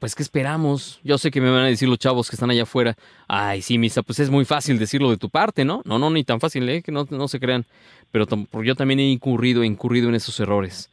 [0.00, 1.00] pues, ¿qué esperamos?
[1.04, 2.96] Yo sé que me van a decir los chavos que están allá afuera,
[3.28, 5.82] ay, sí, misa, pues es muy fácil decirlo de tu parte, ¿no?
[5.84, 6.82] No, no, ni tan fácil, ¿eh?
[6.82, 7.64] Que no, no se crean.
[8.10, 8.26] Pero
[8.64, 10.90] yo también he incurrido, he incurrido en esos errores.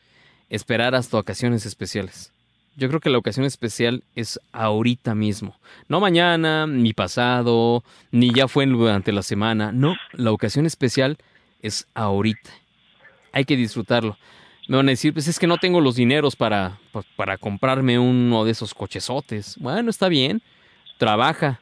[0.50, 2.33] Esperar hasta ocasiones especiales.
[2.76, 5.56] Yo creo que la ocasión especial es ahorita mismo.
[5.88, 9.72] No mañana, ni pasado, ni ya fue durante la semana.
[9.72, 11.18] No, la ocasión especial
[11.62, 12.50] es ahorita.
[13.32, 14.18] Hay que disfrutarlo
[14.68, 18.00] me van a decir, pues es que no tengo los dineros para, pues, para comprarme
[18.00, 19.58] uno de esos cochesotes.
[19.58, 20.42] Bueno, está bien,
[20.98, 21.60] trabaja,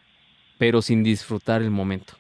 [0.58, 2.14] pero sin disfrutar el momento.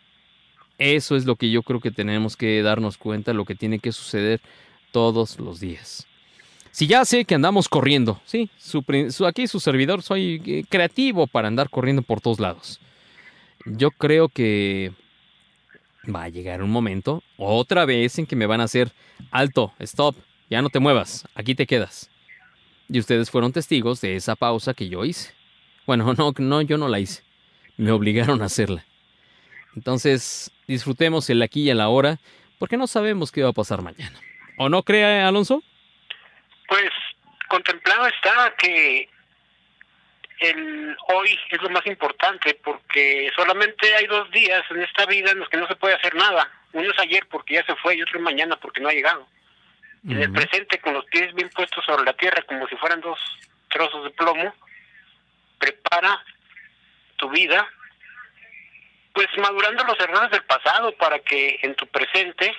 [0.77, 3.91] Eso es lo que yo creo que tenemos que darnos cuenta, lo que tiene que
[3.91, 4.41] suceder
[4.91, 6.07] todos los días.
[6.71, 8.49] Si ya sé que andamos corriendo, sí,
[9.27, 12.79] aquí su servidor soy eh, creativo para andar corriendo por todos lados.
[13.65, 14.93] Yo creo que
[16.13, 18.91] va a llegar un momento, otra vez, en que me van a hacer
[19.31, 20.15] alto, stop,
[20.49, 22.09] ya no te muevas, aquí te quedas.
[22.87, 25.33] Y ustedes fueron testigos de esa pausa que yo hice.
[25.85, 27.23] Bueno, no, no, yo no la hice.
[27.77, 28.85] Me obligaron a hacerla.
[29.75, 32.19] Entonces, disfrutemos el aquí y el ahora,
[32.59, 34.19] porque no sabemos qué va a pasar mañana.
[34.57, 35.63] ¿O no cree, Alonso?
[36.71, 36.89] Pues
[37.49, 39.09] contemplado está que
[40.39, 45.39] el hoy es lo más importante, porque solamente hay dos días en esta vida en
[45.39, 46.49] los que no se puede hacer nada.
[46.71, 49.27] Uno es ayer porque ya se fue y otro es mañana porque no ha llegado
[50.07, 53.19] en el presente con los pies bien puestos sobre la tierra como si fueran dos
[53.67, 54.55] trozos de plomo,
[55.59, 56.23] prepara
[57.17, 57.67] tu vida,
[59.11, 62.55] pues madurando los errores del pasado para que en tu presente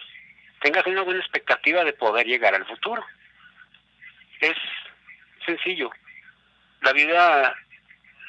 [0.61, 3.03] tengas una buena expectativa de poder llegar al futuro.
[4.42, 4.57] Es
[5.46, 5.90] sencillo.
[6.83, 7.57] La vida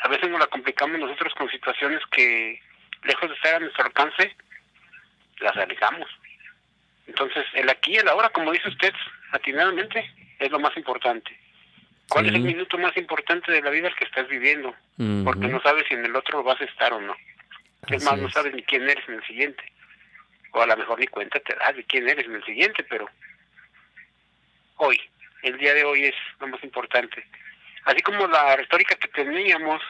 [0.03, 2.61] a veces nos la complicamos nosotros con situaciones que
[3.03, 4.35] lejos de estar a nuestro alcance,
[5.39, 6.09] las alejamos.
[7.07, 8.93] Entonces, el aquí y el ahora, como dice usted
[9.31, 11.37] atinadamente, es lo más importante.
[12.07, 14.75] ¿Cuál es el minuto más importante de la vida el que estás viviendo?
[15.23, 17.15] Porque no sabes si en el otro vas a estar o no.
[17.87, 19.63] es más, no sabes ni quién eres en el siguiente.
[20.51, 23.09] O a lo mejor ni cuenta te das de quién eres en el siguiente, pero
[24.75, 25.01] hoy,
[25.43, 27.25] el día de hoy es lo más importante.
[27.85, 29.81] Así como la retórica que teníamos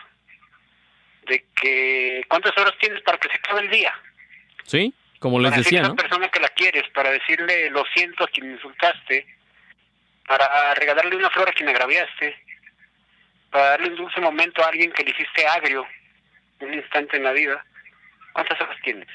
[1.28, 3.94] de que cuántas horas tienes para que se acabe el día.
[4.64, 4.94] Sí.
[5.20, 8.28] Como les para decía, a la persona que la quieres, para decirle lo siento a
[8.28, 9.26] quien insultaste,
[10.28, 12.36] para regalarle una flor a quien agraviaste,
[13.50, 15.88] para darle un dulce momento a alguien que le hiciste agrio
[16.60, 17.64] un instante en la vida.
[18.34, 19.08] ¿Cuántas horas tienes?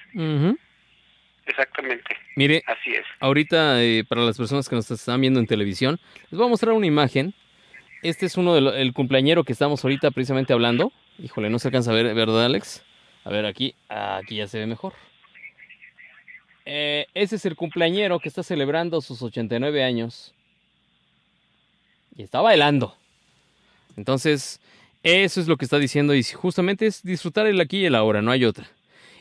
[1.48, 2.14] Exactamente.
[2.37, 3.04] Mire, así es.
[3.20, 5.98] Ahorita, eh, para las personas que nos están viendo en televisión,
[6.30, 7.34] les voy a mostrar una imagen.
[8.02, 10.92] Este es uno del cumpleañero que estamos ahorita precisamente hablando.
[11.18, 12.84] Híjole, no se alcanza a ver, ¿verdad, Alex?
[13.24, 14.92] A ver, aquí, aquí ya se ve mejor.
[16.66, 20.34] Eh, ese es el cumpleañero que está celebrando sus 89 años.
[22.14, 22.94] Y está bailando.
[23.96, 24.61] Entonces,
[25.02, 26.14] eso es lo que está diciendo.
[26.14, 28.68] Y justamente es disfrutar el aquí y el ahora, no hay otra.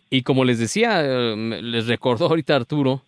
[0.10, 3.04] Y como les decía, eh, les recordó ahorita Arturo,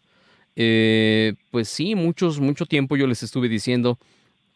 [0.56, 3.98] eh, pues sí, muchos, mucho tiempo yo les estuve diciendo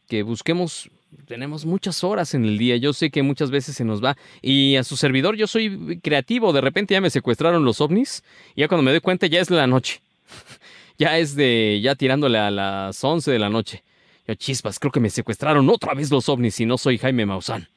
[0.08, 0.90] que busquemos
[1.28, 2.78] tenemos muchas horas en el día.
[2.78, 4.18] Yo sé que muchas veces se nos va.
[4.42, 6.54] Y a su servidor, yo soy creativo.
[6.54, 8.24] De repente ya me secuestraron los ovnis.
[8.56, 10.02] Y ya cuando me doy cuenta, ya es la noche.
[10.98, 11.80] ya es de.
[11.82, 13.84] Ya tirándole a las 11 de la noche.
[14.28, 17.68] Yo, chispas, creo que me secuestraron otra vez los ovnis y no soy Jaime Maussan.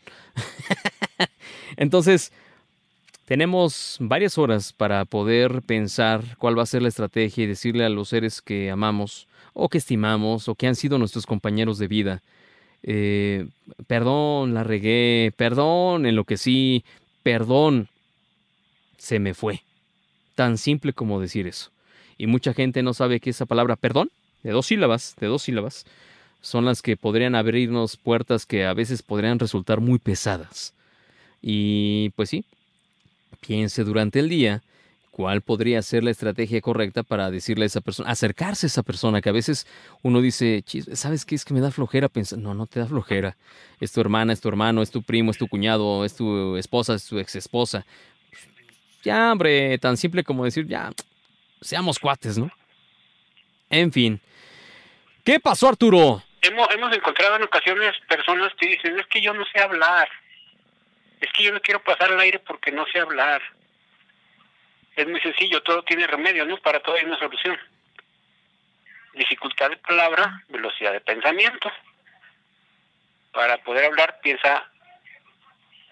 [1.77, 2.33] Entonces,
[3.27, 7.89] Tenemos varias horas para poder pensar cuál va a ser la estrategia y decirle a
[7.89, 12.23] los seres que amamos o que estimamos o que han sido nuestros compañeros de vida,
[12.85, 13.49] eh,
[13.89, 16.85] perdón, la regué, perdón, en lo que sí,
[17.25, 17.89] perdón,
[18.97, 19.65] se me fue.
[20.37, 21.73] Tan simple como decir eso.
[22.19, 24.13] Y mucha gente no sabe que esa palabra perdón,
[24.45, 25.85] de dos sílabas, de dos sílabas,
[26.43, 30.75] son las que podrían abrirnos puertas que a veces podrían resultar muy pesadas.
[31.43, 32.45] Y pues sí,
[33.47, 34.63] piense durante el día
[35.11, 39.23] cuál podría ser la estrategia correcta para decirle a esa persona, acercarse a esa persona,
[39.23, 39.67] que a veces
[40.03, 41.35] uno dice, "Chis, ¿sabes qué?
[41.35, 42.39] Es que me da flojera pensar.
[42.39, 43.37] No, no te da flojera.
[43.81, 46.95] Es tu hermana, es tu hermano, es tu primo, es tu cuñado, es tu esposa,
[46.95, 47.87] es tu ex esposa.
[49.05, 50.93] Ya, hombre, tan simple como decir, ya,
[51.63, 52.51] seamos cuates, ¿no?
[53.71, 54.21] En fin.
[55.25, 56.23] ¿Qué pasó, Arturo?
[56.43, 60.09] Hemos, hemos encontrado en ocasiones personas que dicen, es que yo no sé hablar.
[61.21, 63.43] Es que yo no quiero pasar al aire porque no sé hablar.
[64.95, 66.57] Es muy sencillo, todo tiene remedio, ¿no?
[66.59, 67.59] Para todo hay una solución.
[69.15, 71.71] Dificultad de palabra, velocidad de pensamiento.
[73.33, 74.71] Para poder hablar, piensa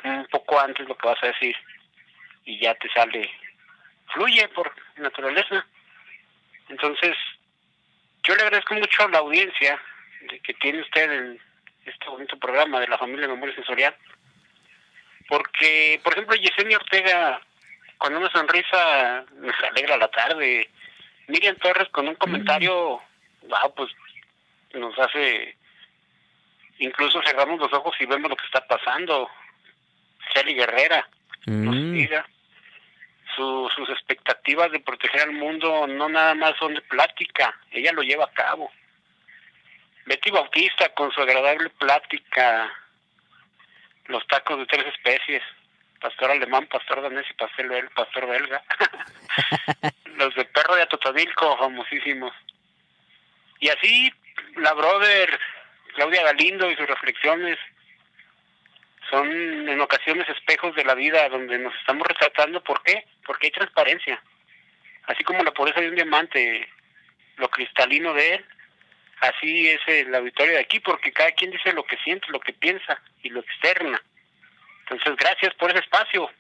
[0.05, 1.57] un poco antes lo que vas a decir
[2.45, 3.31] y ya te sale,
[4.13, 5.67] fluye por naturaleza.
[6.69, 7.17] Entonces,
[8.23, 9.81] yo le agradezco mucho a la audiencia
[10.43, 11.41] que tiene usted en
[11.85, 13.95] este bonito programa de la familia Memoria Sensorial,
[15.29, 17.41] porque, por ejemplo, Yesenia Ortega,
[17.99, 20.69] con una sonrisa, nos alegra la tarde.
[21.29, 23.01] Miriam Torres, con un comentario,
[23.43, 23.91] wow, pues
[24.75, 25.57] nos hace,
[26.79, 29.31] incluso cerramos los ojos y vemos lo que está pasando.
[30.35, 31.09] Celi Guerrera,
[31.47, 32.27] nos Mm, diga.
[33.37, 38.03] Su- sus expectativas de proteger al mundo no nada más son de plática, ella lo
[38.03, 38.71] lleva a cabo.
[40.07, 42.71] Betty Bautista con su agradable plática,
[44.07, 45.43] los tacos de tres especies,
[46.01, 48.63] pastor alemán, pastor danés y pastor, bel- pastor belga.
[50.17, 52.33] los de perro de Atotonilco, famosísimos.
[53.61, 54.13] Y así
[54.57, 55.39] la brother
[55.95, 57.59] Claudia Galindo y sus reflexiones
[59.11, 59.29] son
[59.69, 62.63] en ocasiones espejos de la vida donde nos estamos retratando.
[62.63, 63.07] ¿Por qué?
[63.25, 64.21] Porque hay transparencia.
[65.07, 66.69] Así como la pureza de un diamante,
[67.37, 68.45] lo cristalino de él,
[69.29, 72.53] así es el auditorio de aquí, porque cada quien dice lo que siente, lo que
[72.53, 74.01] piensa y lo externa.
[74.81, 76.31] Entonces, gracias por ese espacio.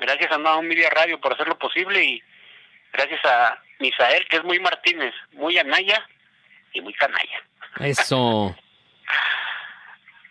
[0.00, 2.22] Gracias a Nueva Media Radio por hacerlo posible y
[2.92, 6.06] gracias a Misael, que es muy Martínez, muy Anaya
[6.72, 7.42] y muy canalla.
[7.80, 8.56] Eso.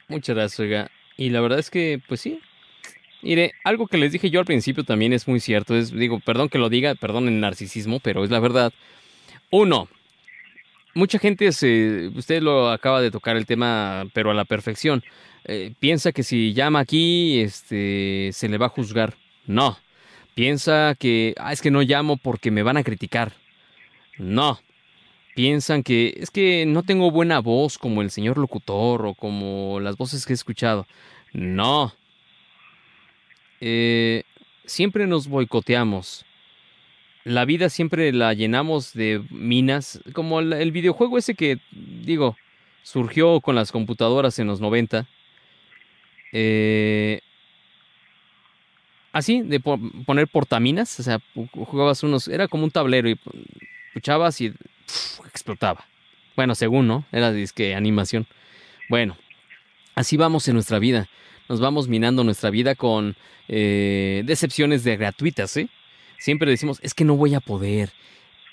[0.07, 0.91] Muchas gracias, oiga.
[1.17, 2.41] Y la verdad es que, pues sí.
[3.21, 5.75] Mire, algo que les dije yo al principio también es muy cierto.
[5.75, 8.71] Es, digo, perdón que lo diga, perdón el narcisismo, pero es la verdad.
[9.49, 9.89] Uno,
[10.93, 12.09] mucha gente se.
[12.15, 15.03] Usted lo acaba de tocar el tema, pero a la perfección.
[15.45, 19.15] Eh, piensa que si llama aquí, este, se le va a juzgar.
[19.45, 19.77] No.
[20.35, 23.33] Piensa que, ah, es que no llamo porque me van a criticar.
[24.17, 24.59] No
[25.39, 29.95] piensan que es que no tengo buena voz como el señor locutor o como las
[29.95, 30.85] voces que he escuchado.
[31.31, 31.93] No.
[33.61, 34.23] Eh,
[34.65, 36.25] siempre nos boicoteamos.
[37.25, 42.37] La vida siempre la llenamos de minas, como el, videojuego ese que, digo,
[42.83, 45.05] surgió con las computadoras en los 90.
[46.31, 47.21] Eh,
[49.11, 51.19] así, de po- poner portaminas, o sea,
[51.53, 53.45] jugabas unos, era como un tablero y pu-
[53.93, 54.53] puchabas y
[55.27, 55.85] explotaba.
[56.35, 57.05] Bueno, según, ¿no?
[57.11, 58.25] Era disque animación.
[58.89, 59.17] Bueno,
[59.95, 61.07] así vamos en nuestra vida.
[61.49, 63.15] Nos vamos minando nuestra vida con
[63.47, 65.67] eh, decepciones de gratuitas, ¿eh?
[66.19, 67.91] Siempre decimos, es que no voy a poder.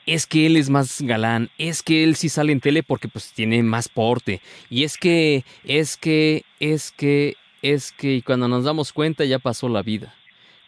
[0.07, 1.51] Es que él es más galán.
[1.59, 4.41] Es que él sí sale en tele porque pues tiene más porte.
[4.71, 9.41] Y es que, es que, es que, es que, y cuando nos damos cuenta ya
[9.41, 10.15] pasó la vida.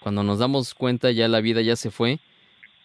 [0.01, 2.19] Cuando nos damos cuenta ya la vida ya se fue.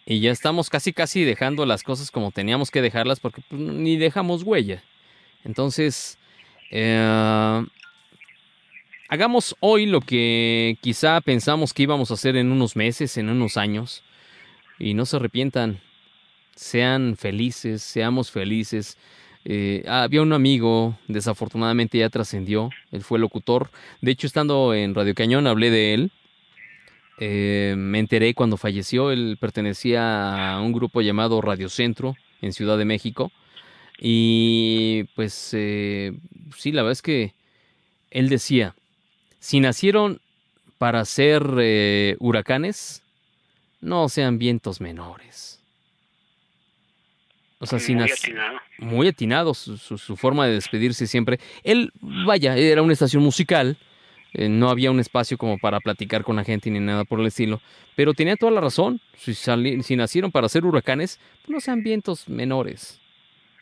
[0.06, 3.96] Y ya estamos casi casi dejando las cosas como teníamos que dejarlas porque pues, ni
[3.96, 4.82] dejamos huella.
[5.44, 6.18] Entonces,
[6.70, 7.64] eh,
[9.08, 13.56] hagamos hoy lo que quizá pensamos que íbamos a hacer en unos meses, en unos
[13.56, 14.02] años.
[14.78, 15.80] Y no se arrepientan.
[16.54, 18.96] Sean felices, seamos felices.
[19.44, 22.70] Eh, había un amigo, desafortunadamente ya trascendió.
[22.90, 23.70] Él fue locutor.
[24.00, 26.12] De hecho, estando en Radio Cañón, hablé de él.
[27.18, 29.10] Eh, me enteré cuando falleció.
[29.10, 33.30] Él pertenecía a un grupo llamado Radio Centro en Ciudad de México.
[33.98, 36.12] Y pues eh,
[36.56, 37.34] sí, la verdad es que
[38.10, 38.74] él decía,
[39.44, 40.22] si nacieron
[40.78, 43.02] para ser eh, huracanes,
[43.82, 45.60] no sean vientos menores.
[47.58, 48.58] O sea, si Muy nac- atinado.
[48.78, 51.38] muy atinado su, su- su forma de despedirse siempre.
[51.62, 53.76] Él, vaya, era una estación musical,
[54.32, 57.26] eh, no había un espacio como para platicar con la gente ni nada por el
[57.26, 57.60] estilo.
[57.96, 58.98] Pero tenía toda la razón.
[59.18, 62.98] Si, sali- si nacieron para ser huracanes, pues no sean vientos menores.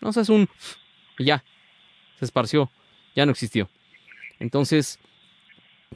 [0.00, 0.48] No seas un...
[1.18, 1.42] y ya.
[2.20, 2.70] Se esparció.
[3.16, 3.68] Ya no existió.
[4.38, 4.98] Entonces,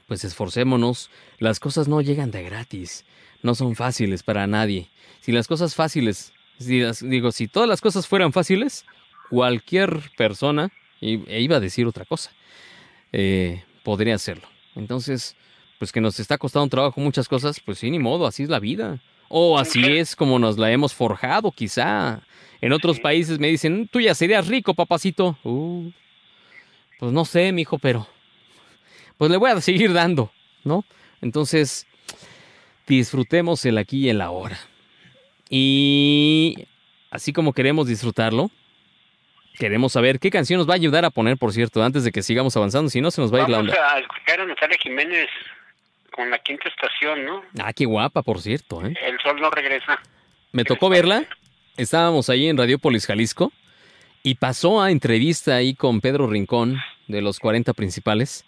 [0.07, 1.11] pues esforcémonos.
[1.39, 3.05] Las cosas no llegan de gratis.
[3.43, 4.89] No son fáciles para nadie.
[5.21, 8.85] Si las cosas fáciles, si las- digo, si todas las cosas fueran fáciles,
[9.31, 10.71] cualquier persona,
[11.01, 12.31] e iba a decir otra cosa,
[13.13, 14.49] eh, podría hacerlo.
[14.75, 15.37] Entonces,
[15.79, 18.49] pues que nos está costando un trabajo muchas cosas, pues sí, ni modo, así es
[18.49, 19.01] la vida.
[19.29, 19.97] O así Sí.
[19.99, 22.23] es como nos la hemos forjado, quizá.
[22.61, 25.37] En otros países me dicen, tú ya serías rico, papacito.
[25.45, 25.91] Uh,
[26.99, 28.07] pues no sé, mijo, pero
[29.19, 30.31] pues le voy a seguir dando,
[30.65, 30.85] ¿no?
[31.21, 31.87] Entonces,
[32.87, 34.59] disfrutemos el aquí y el ahora.
[35.49, 36.67] Y
[37.11, 38.51] así como queremos disfrutarlo,
[39.59, 42.23] queremos saber qué canción nos va a ayudar a poner, por cierto, antes de que
[42.23, 43.95] sigamos avanzando, si no se nos va a ir la onda.
[43.95, 45.29] a escuchar a Natalia Jiménez
[46.13, 47.43] con la quinta estación, ¿no?
[47.63, 48.95] Ah, qué guapa, por cierto, ¿eh?
[49.05, 50.01] El sol no regresa.
[50.53, 51.25] Me tocó verla.
[51.77, 53.53] Estábamos ahí en Radiopolis, Jalisco.
[54.23, 58.45] Y pasó a entrevista ahí con Pedro Rincón, de los 40 principales.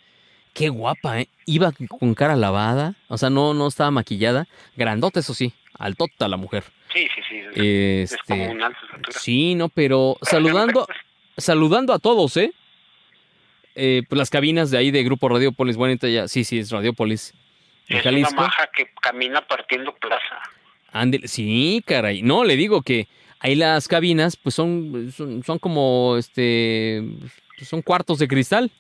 [0.59, 1.29] Qué guapa, ¿eh?
[1.47, 2.97] Iba con cara lavada.
[3.07, 4.49] O sea, no, no estaba maquillada.
[4.77, 5.53] Grandota, eso sí.
[5.79, 6.65] Altota la mujer.
[6.93, 7.37] Sí, sí, sí.
[7.55, 9.21] Es Este, descomunal su estatura.
[9.21, 10.89] sí, no, pero saludando,
[11.37, 12.53] saludando a todos, ¿eh?
[13.77, 15.77] Eh, pues las cabinas de ahí de Grupo Radiopolis.
[15.77, 17.35] Bueno, ya, sí, sí, es Radiopolis.
[17.87, 20.41] En Es una maja que camina partiendo plaza.
[20.91, 22.23] Ándele, sí, caray.
[22.23, 23.07] No, le digo que
[23.39, 27.05] ahí las cabinas, pues son, son, son como, este,
[27.63, 28.73] son cuartos de cristal.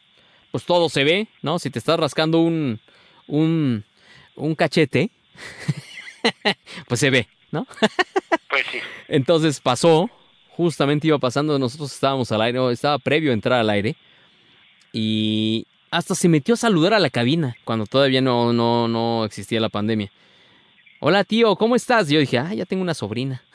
[0.50, 1.58] Pues todo se ve, ¿no?
[1.58, 2.80] Si te estás rascando un,
[3.26, 3.84] un,
[4.34, 5.10] un cachete,
[6.88, 7.66] pues se ve, ¿no?
[8.50, 8.78] Pues sí.
[9.08, 10.10] Entonces pasó,
[10.50, 13.94] justamente iba pasando, nosotros estábamos al aire, estaba previo a entrar al aire,
[14.92, 19.60] y hasta se metió a saludar a la cabina, cuando todavía no, no, no existía
[19.60, 20.10] la pandemia.
[21.00, 22.08] Hola tío, ¿cómo estás?
[22.08, 23.42] Yo dije, ah, ya tengo una sobrina.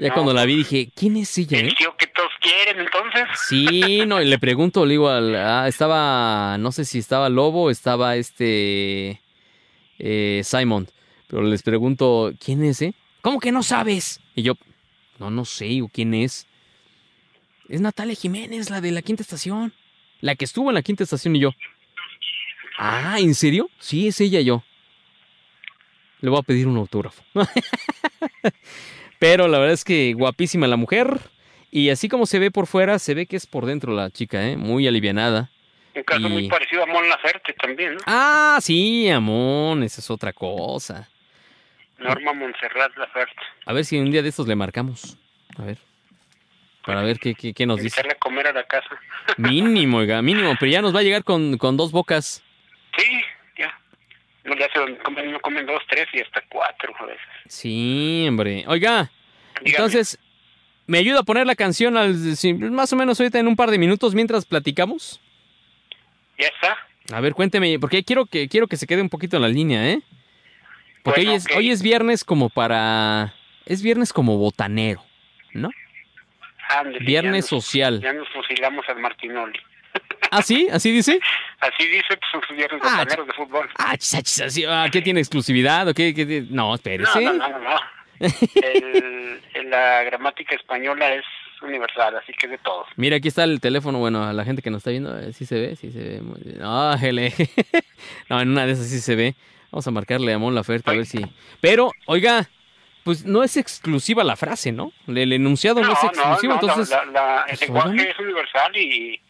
[0.00, 0.14] ya No.
[0.14, 1.58] cuando la vi dije, ¿quién es ella?
[1.58, 3.22] eh?" El tío que todos quieren, entonces.
[3.48, 7.70] Sí, no, y le pregunto, le digo, al- ah, estaba, no sé si estaba Lobo,
[7.70, 9.20] estaba este
[9.98, 10.88] eh, Simon,
[11.28, 12.94] pero les pregunto, ¿quién es, eh?
[13.22, 14.20] ¿Cómo que no sabes?
[14.34, 14.54] Y yo,
[15.18, 16.46] no, no sé, ¿quién es?
[17.68, 19.72] Es Natalia Jiménez, la de la quinta estación,
[20.22, 21.50] la que estuvo en la quinta estación y yo.
[22.78, 23.68] Ah, ¿en serio?
[23.78, 24.64] Sí, es ella y yo.
[26.22, 27.22] Le voy a pedir un autógrafo.
[29.20, 31.20] Pero la verdad es que guapísima la mujer.
[31.70, 34.44] Y así como se ve por fuera, se ve que es por dentro la chica,
[34.48, 34.56] ¿eh?
[34.56, 35.50] Muy alivianada.
[35.94, 38.00] Un caso Y- muy parecido a Mon Laferte también, ¿no?
[38.06, 41.08] Ah, sí, Amón, esa es otra cosa.
[41.98, 43.40] Norma Montserrat Laferte.
[43.66, 45.16] A ver si un día de estos le marcamos.
[45.58, 45.78] A ver.
[46.86, 48.00] Para ver qué, qué, qué nos dice.
[48.00, 48.88] A comer a la casa.
[49.36, 50.54] Mínimo, oiga, mínimo.
[50.58, 52.42] Pero ya nos va a llegar con, con dos bocas.
[52.96, 53.20] Sí,
[54.58, 54.66] ya.
[54.72, 54.96] Se
[55.42, 57.22] comen, dos, tres y hasta cuatro a veces.
[57.48, 58.64] Sí, hombre.
[58.66, 59.10] Oiga,
[59.62, 59.70] Dígame.
[59.70, 60.18] entonces,
[60.86, 62.14] ¿me ayuda a poner la canción al,
[62.70, 65.20] más o menos ahorita en un par de minutos mientras platicamos?
[66.38, 66.76] ¿Ya está?
[67.14, 69.88] A ver, cuénteme, porque quiero que, quiero que se quede un poquito en la línea,
[69.90, 70.00] ¿eh?
[71.02, 73.34] Porque Bueno, hoy, es, hoy es viernes como para...
[73.66, 75.02] Es viernes como botanero,
[75.52, 75.70] ¿no?
[77.00, 78.00] Viernes ya nos- social.
[78.00, 79.58] Ya nos fusilamos al Martinoli.
[80.30, 80.68] ¿Ah, sí?
[80.72, 81.20] ¿Así dice?
[81.60, 83.68] Así dice, pues viernes Ah, botaneros de fútbol.
[83.78, 86.44] Ah, así, ah, ¿qué tiene exclusividad o qué?
[86.50, 87.20] No, No, espérese.
[87.22, 87.58] no, no, no.
[87.58, 87.80] no.
[88.62, 91.24] El- la gramática española es
[91.62, 92.86] universal, así que es de todos.
[92.96, 93.98] Mira, aquí está el teléfono.
[93.98, 96.20] Bueno, a la gente que nos está viendo, eh, sí se ve, sí se ve.
[96.20, 96.58] Muy bien.
[96.62, 96.96] Ah,
[98.28, 99.34] no, en una de esas sí se ve.
[99.70, 101.24] Vamos a marcarle a Mon Laferte a ver si.
[101.60, 102.48] Pero, oiga,
[103.04, 104.92] pues no es exclusiva la frase, ¿no?
[105.06, 106.90] El, enunciado no, es exclusivo, no, entonces.
[106.90, 109.20] la- la- el pues, lenguaje es universal y,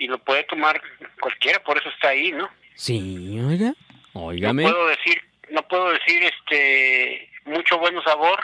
[0.00, 0.82] y lo puede tomar
[1.20, 2.48] cualquiera, por eso está ahí, ¿no?
[2.74, 3.74] Sí, oiga.
[4.14, 4.64] Óigame.
[4.64, 8.40] No puedo decir, no puedo decir este mucho bueno sabor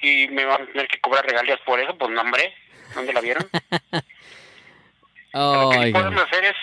[0.00, 2.54] y me van a tener que cobrar regalías por eso, pues no, hombre,
[2.94, 3.46] ¿dónde la vieron?
[5.34, 6.56] Lo que sí podemos hacer es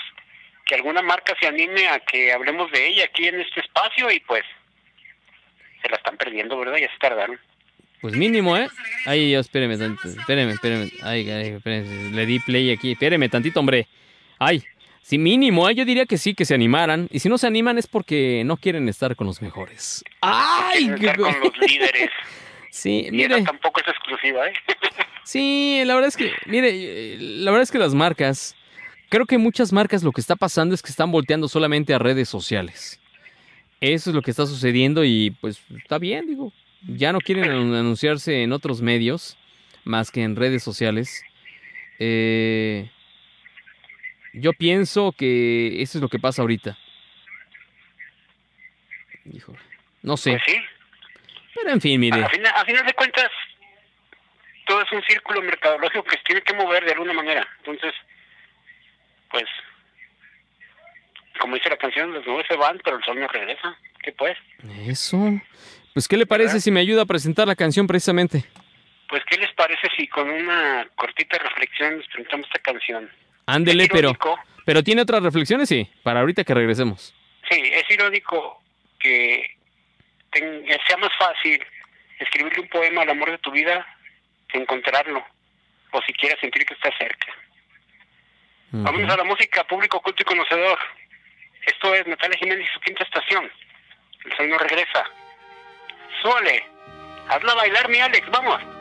[0.66, 4.20] que alguna marca se anime a que hablemos de ella aquí en este espacio y
[4.22, 4.44] pues
[5.84, 6.78] se la están perdiendo, ¿verdad?
[6.78, 7.40] Ya se tardaron.
[8.02, 8.70] Pues mínimo, ¿eh?
[9.06, 10.08] Ay, yo, espéreme tantito.
[10.10, 10.92] Espéreme, espéreme.
[11.02, 12.12] Ay, ay, espéreme.
[12.12, 12.92] Le di play aquí.
[12.92, 13.88] Espéreme tantito, hombre.
[14.38, 14.64] Ay,
[15.02, 15.74] sí, mínimo, ¿eh?
[15.76, 17.08] Yo diría que sí, que se animaran.
[17.12, 20.04] Y si no se animan es porque no quieren estar con los mejores.
[20.22, 20.90] ¡Ay!
[20.94, 22.10] Estar con los líderes.
[22.70, 23.38] Sí, Y mire.
[23.38, 24.54] esa tampoco es exclusiva, ¿eh?
[25.24, 28.56] Sí, la verdad es que, mire, la verdad es que las marcas,
[29.10, 32.30] creo que muchas marcas lo que está pasando es que están volteando solamente a redes
[32.30, 33.00] sociales.
[33.82, 36.54] Eso es lo que está sucediendo y pues está bien, digo.
[36.88, 39.38] Ya no quieren anun- anunciarse en otros medios
[39.84, 41.24] más que en redes sociales.
[42.00, 42.90] Eh,
[44.34, 46.78] Yo pienso que eso es lo que pasa ahorita.
[49.32, 49.58] Híjole.
[50.04, 50.32] No sé.
[50.32, 50.58] Pues sí.
[51.56, 52.24] Pero en fin, mire.
[52.24, 53.30] A final, a final de cuentas,
[54.68, 57.48] todo es un círculo mercadológico que se tiene que mover de alguna manera.
[57.60, 57.94] Entonces,
[59.32, 59.46] pues,
[61.40, 63.76] como dice la canción, los nubes se van, pero el sol no regresa.
[64.04, 64.38] ¿Qué pues?
[64.86, 65.18] Eso.
[65.98, 68.46] Pues, ¿qué le parece si me ayuda a presentar la canción precisamente?
[69.10, 73.10] Pues, ¿qué les parece si con una cortita reflexión nos presentamos esta canción?
[73.48, 74.14] Ándele, pero,
[74.64, 77.16] pero tiene otras reflexiones, sí, para ahorita que regresemos.
[77.50, 78.62] Sí, es irónico
[79.00, 79.58] que
[80.30, 81.64] ten- que sea más fácil
[82.20, 83.84] escribirle un poema al amor de tu vida
[84.50, 85.26] que encontrarlo,
[85.94, 87.34] o siquiera sentir que está cerca.
[88.70, 90.78] Vamos a la música, público culto y conocedor.
[91.66, 93.50] Esto es Natalia Jiménez y su quinta estación.
[94.26, 95.04] El sol no regresa.
[96.22, 96.64] Suele.
[97.30, 98.78] Hazla bailar, mi Alex, vamos.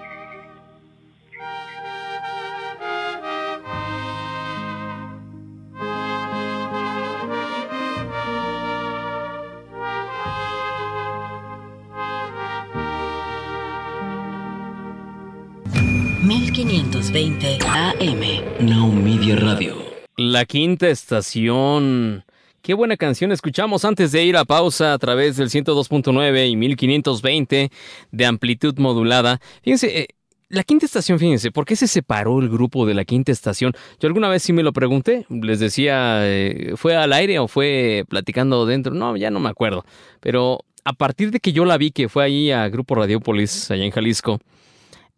[16.27, 18.67] mil 1520 AM.
[18.67, 19.77] Now Media Radio.
[20.17, 22.25] La quinta estación.
[22.67, 27.71] Qué buena canción escuchamos antes de ir a pausa a través del 102.9 y 1520
[28.11, 29.41] de amplitud modulada.
[29.63, 30.09] Fíjense, eh,
[30.49, 33.73] la quinta estación, fíjense, ¿por qué se separó el grupo de la quinta estación?
[34.01, 38.05] Yo alguna vez sí me lo pregunté, les decía, eh, ¿fue al aire o fue
[38.09, 38.93] platicando dentro?
[38.93, 39.85] No, ya no me acuerdo.
[40.19, 43.85] Pero a partir de que yo la vi, que fue ahí a Grupo Radiopolis, allá
[43.85, 44.41] en Jalisco,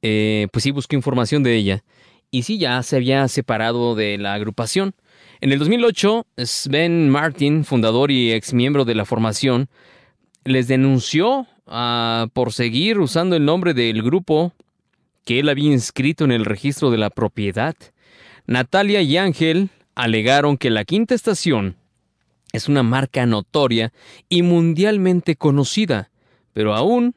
[0.02, 1.82] eh, pues sí busqué información de ella.
[2.30, 4.94] Y sí, ya se había separado de la agrupación.
[5.40, 9.68] En el 2008, Sven Martin, fundador y exmiembro de la formación,
[10.44, 14.52] les denunció ah, por seguir usando el nombre del grupo
[15.24, 17.76] que él había inscrito en el registro de la propiedad.
[18.46, 21.76] Natalia y Ángel alegaron que la quinta estación
[22.52, 23.92] es una marca notoria
[24.28, 26.10] y mundialmente conocida,
[26.52, 27.14] pero aún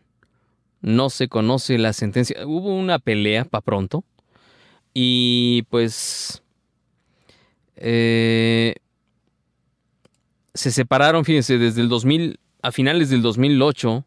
[0.82, 2.45] no se conoce la sentencia.
[2.45, 4.03] Hubo una pelea para pronto
[4.93, 6.41] y pues
[7.84, 8.76] eh,
[10.54, 14.06] se separaron, fíjense, desde el 2000 a finales del 2008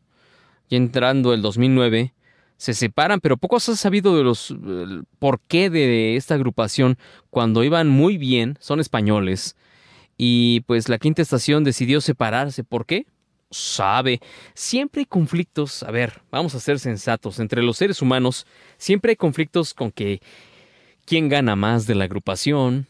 [0.69, 2.15] y entrando el 2009
[2.57, 6.99] se separan, pero poco se ha sabido de los el por qué de esta agrupación
[7.31, 9.57] cuando iban muy bien, son españoles
[10.17, 13.07] y pues la quinta estación decidió separarse, ¿por qué?
[13.51, 14.21] Sabe,
[14.55, 18.47] siempre hay conflictos, a ver, vamos a ser sensatos, entre los seres humanos
[18.79, 20.21] siempre hay conflictos con que
[21.05, 22.87] quién gana más de la agrupación,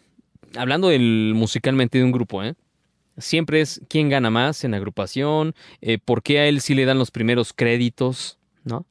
[0.57, 2.55] hablando del musicalmente de un grupo, ¿eh?
[3.16, 6.98] Siempre es quién gana más en agrupación, eh, por qué a él sí le dan
[6.98, 8.86] los primeros créditos, ¿no?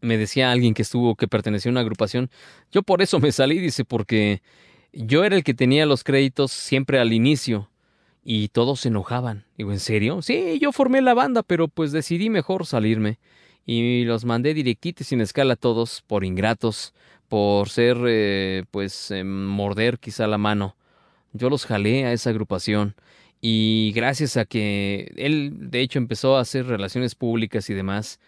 [0.00, 2.30] Me decía alguien que estuvo, que pertenecía a una agrupación,
[2.72, 4.42] yo por eso me salí, dice, porque
[4.92, 7.70] yo era el que tenía los créditos siempre al inicio
[8.22, 9.44] y todos se enojaban.
[9.58, 10.22] Digo, ¿en serio?
[10.22, 13.18] Sí, yo formé la banda, pero pues decidí mejor salirme
[13.66, 16.94] y los mandé directitos sin escala a todos por ingratos,
[17.28, 20.76] por ser, eh, pues, eh, morder quizá la mano.
[21.32, 22.94] Yo los jalé a esa agrupación
[23.40, 28.20] y gracias a que él, de hecho, empezó a hacer relaciones públicas y demás,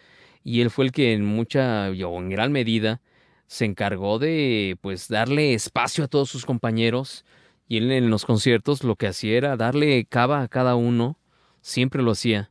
[0.44, 3.00] y él fue el que en mucha, o en gran medida,
[3.46, 7.24] se encargó de, pues, darle espacio a todos sus compañeros,
[7.68, 11.18] y él en los conciertos lo que hacía era darle cava a cada uno,
[11.62, 12.50] siempre lo hacía.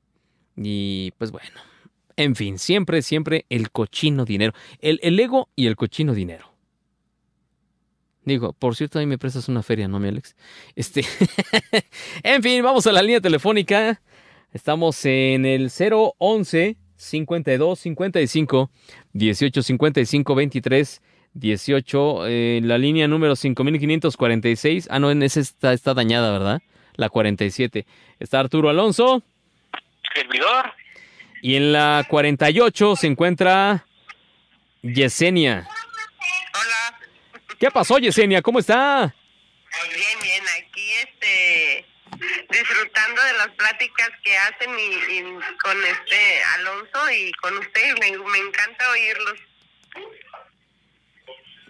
[0.57, 1.59] Y pues bueno,
[2.17, 4.53] en fin, siempre, siempre el cochino dinero.
[4.79, 6.51] El, el ego y el cochino dinero.
[8.23, 10.35] Digo, por cierto, ahí me prestas una feria, ¿no, mi Alex?
[10.75, 11.05] Este.
[12.23, 14.01] en fin, vamos a la línea telefónica.
[14.51, 15.69] Estamos en el
[16.17, 18.71] 011 52 55
[19.13, 21.01] 18 55 23
[21.33, 22.27] 18.
[22.27, 24.87] eh, la línea número 5546.
[24.89, 26.61] Ah, no, en esa está, está dañada, ¿verdad?
[26.95, 27.85] La 47.
[28.19, 29.21] Está Arturo Alonso.
[30.15, 30.71] Servidor.
[31.45, 33.85] Y en la 48 se encuentra
[34.81, 35.67] Yesenia.
[36.55, 36.99] Hola,
[37.59, 38.41] ¿Qué pasó, Yesenia?
[38.41, 39.13] ¿Cómo está?
[39.93, 41.85] bien, bien, aquí este
[42.49, 45.21] disfrutando de las pláticas que hacen y, y
[45.61, 49.39] con este Alonso y con usted, me, me encanta oírlos.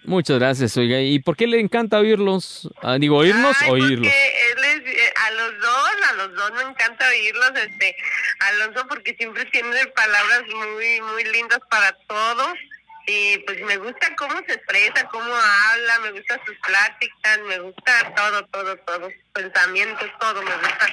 [0.05, 1.01] Muchas gracias, oiga.
[1.01, 2.69] ¿Y por qué le encanta oírlos?
[2.81, 4.07] Ah, digo, oírnos o oírlos.
[4.07, 7.95] Porque él es, eh, a los dos, a los dos me encanta oírlos, este
[8.47, 12.53] Alonso porque siempre tiene palabras muy, muy lindas para todo
[13.07, 18.15] y pues me gusta cómo se expresa, cómo habla, me gusta sus pláticas, me gusta
[18.15, 20.87] todo, todo, todo, pensamientos, todo me gusta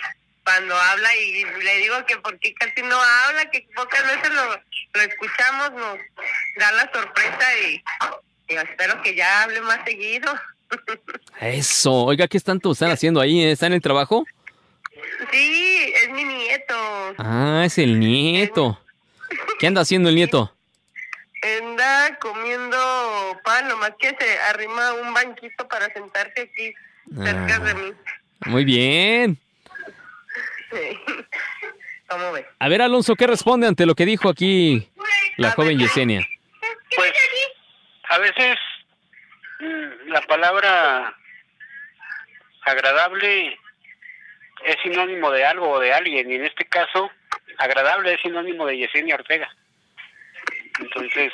[0.44, 4.61] cuando habla y le digo que porque casi no habla, que pocas veces lo,
[4.94, 5.98] lo escuchamos, nos
[6.57, 7.82] da la sorpresa y,
[8.48, 10.34] espero que ya hable más seguido.
[11.40, 12.05] Eso.
[12.05, 13.44] Oiga, ¿qué tanto están haciendo ahí?
[13.44, 14.26] ¿Está en el trabajo?
[15.30, 16.74] Sí, es mi nieto.
[17.18, 18.78] Ah, es el nieto.
[19.59, 20.55] ¿Qué anda haciendo el nieto?
[21.61, 22.78] Anda comiendo
[23.45, 26.74] pan, nomás que se arrima un banquito para sentarse aquí
[27.24, 27.93] cerca de mí.
[28.47, 29.38] Muy bien.
[30.70, 30.99] Sí.
[32.09, 32.45] ¿Cómo ves?
[32.59, 34.88] A ver, Alonso, ¿qué responde ante lo que dijo aquí
[35.36, 35.86] la A joven ver.
[35.86, 36.26] Yesenia?
[36.95, 37.12] Pues
[38.11, 38.59] a veces
[40.07, 41.16] la palabra
[42.66, 43.59] agradable
[44.64, 47.10] es sinónimo de algo o de alguien, y en este caso,
[47.58, 49.48] agradable es sinónimo de Yesenia Ortega.
[50.78, 51.32] Entonces,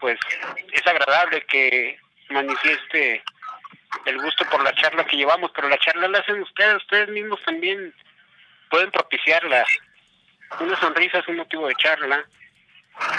[0.00, 0.18] pues
[0.72, 1.98] es agradable que
[2.30, 3.22] manifieste
[4.04, 7.42] el gusto por la charla que llevamos, pero la charla la hacen ustedes, ustedes mismos
[7.44, 7.94] también
[8.70, 9.64] pueden propiciarla.
[10.60, 12.24] Una sonrisa es un motivo de charla,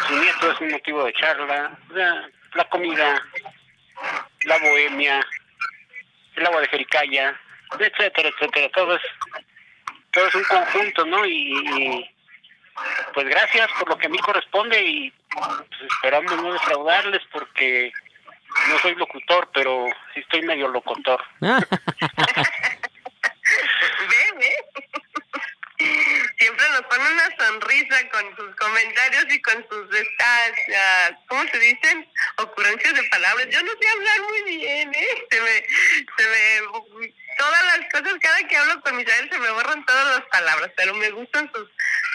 [0.08, 3.22] su nieto es un motivo de charla, sea, la comida,
[4.46, 5.26] la bohemia,
[6.36, 7.40] el agua de jericaya,
[7.80, 9.02] etcétera, etcétera, todo es,
[10.12, 11.26] todo es un conjunto, ¿no?
[11.26, 12.10] Y,
[13.14, 15.48] pues gracias por lo que a mí corresponde y pues,
[15.82, 17.92] esperando no defraudarles porque
[18.70, 21.24] no soy locutor, pero sí estoy medio locutor.
[24.10, 24.56] Ve, ve.
[26.38, 31.60] Siempre nos pone una sonrisa con sus comentarios y con sus estas, ah, ¿cómo se
[31.60, 32.08] dicen?
[32.38, 33.48] Ocurrencias de palabras.
[33.50, 35.08] Yo no sé hablar muy bien, ¿eh?
[35.32, 35.66] Se me,
[36.18, 40.18] se me, todas las cosas, cada que hablo con mis padres se me borran todas
[40.20, 41.68] las palabras, pero me gustan sus,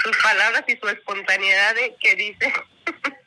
[0.04, 2.52] sus palabras y su espontaneidad de que dice.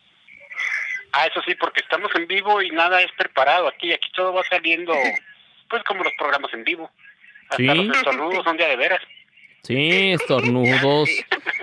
[1.17, 3.93] Ah, eso sí, porque estamos en vivo y nada es preparado aquí.
[3.93, 4.93] Aquí todo va saliendo,
[5.69, 6.91] pues como los programas en vivo.
[7.43, 7.63] Hasta Sí.
[7.63, 9.01] los estornudos son de a de veras.
[9.65, 11.09] Sí, estornudos,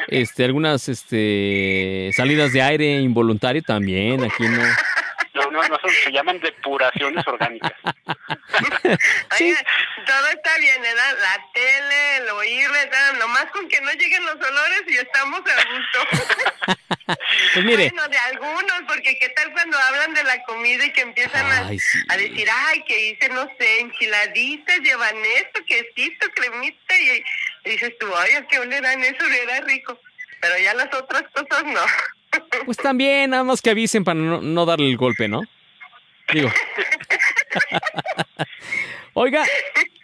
[0.09, 4.63] este, algunas este, salidas de aire involuntario también, aquí no.
[5.35, 7.73] No, no, se llaman depuraciones orgánicas.
[9.41, 9.65] Oiga,
[10.07, 11.17] todo está bien, ¿verdad?
[11.21, 15.57] La tele, el oírle, tal, nomás con que no lleguen los olores y estamos a
[15.73, 16.79] gusto.
[17.55, 21.03] Pues mire, Bueno, de algunos, porque qué tal cuando hablan de la comida y que
[21.03, 21.77] empiezan a, sí.
[22.17, 27.25] decir, ay, que hice, no sé, enchiladitas, llevan esto, quesito, cremita, y
[27.65, 29.27] dices tú, ay, ¿a qué le dan eso?
[29.27, 29.99] Le era rico.
[30.41, 31.81] Pero ya las otras cosas no.
[32.65, 35.43] pues también, nada más que avisen para no, no darle el golpe, ¿no?
[36.33, 36.51] Digo.
[39.15, 39.45] Oiga,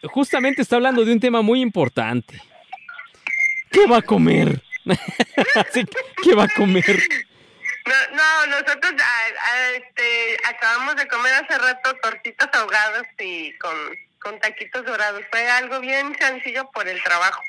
[0.05, 2.41] justamente está hablando de un tema muy importante.
[3.71, 4.63] ¿Qué va a comer?
[5.75, 5.85] Que,
[6.23, 6.99] ¿Qué va a comer?
[7.85, 13.77] No, no nosotros ah, ah, este, acabamos de comer hace rato tortitas ahogadas y con,
[14.21, 15.23] con taquitos dorados.
[15.31, 17.43] Fue algo bien sencillo por el trabajo.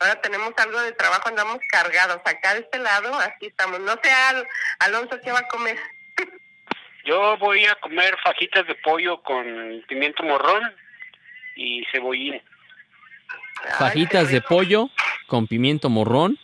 [0.00, 2.20] Ahora tenemos algo de trabajo, andamos cargados.
[2.24, 3.80] Acá de este lado, así estamos.
[3.80, 4.46] No sé, Al-
[4.80, 5.78] Alonso, ¿qué va a comer?
[7.04, 9.46] Yo voy a comer fajitas de pollo con
[9.88, 10.62] pimiento morrón
[11.54, 12.42] y cebollín.
[13.78, 14.90] Fajitas Ay, de pollo
[15.26, 16.38] con pimiento morrón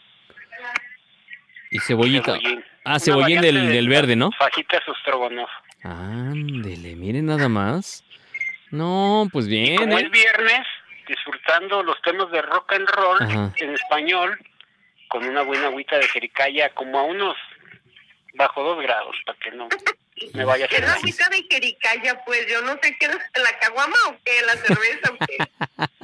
[1.70, 2.33] y cebollita.
[2.35, 2.64] Cebollín.
[2.85, 4.31] Ah, cebollín del, de del verde, ¿no?
[4.39, 5.51] Fajitas stroganoff.
[5.85, 8.05] Ándele, miren nada más.
[8.73, 10.03] No, pues bien, Como ¿eh?
[10.03, 10.66] es viernes,
[11.07, 13.53] disfrutando los temas de rock and roll Ajá.
[13.57, 14.39] en español,
[15.09, 17.37] con una buena agüita de jericaya, como a unos
[18.35, 19.68] bajo dos grados, para que no
[20.35, 22.24] me vaya a ¿Qué hacer es agüita de jericaya?
[22.24, 24.43] Pues yo no sé qué es, ¿la caguama o qué?
[24.43, 25.39] ¿La cerveza o qué?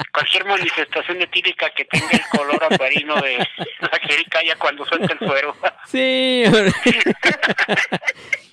[0.12, 5.57] Cualquier manifestación etílica que tenga el color amarino de la jericaya cuando suelta el suero.
[5.87, 6.45] Sí.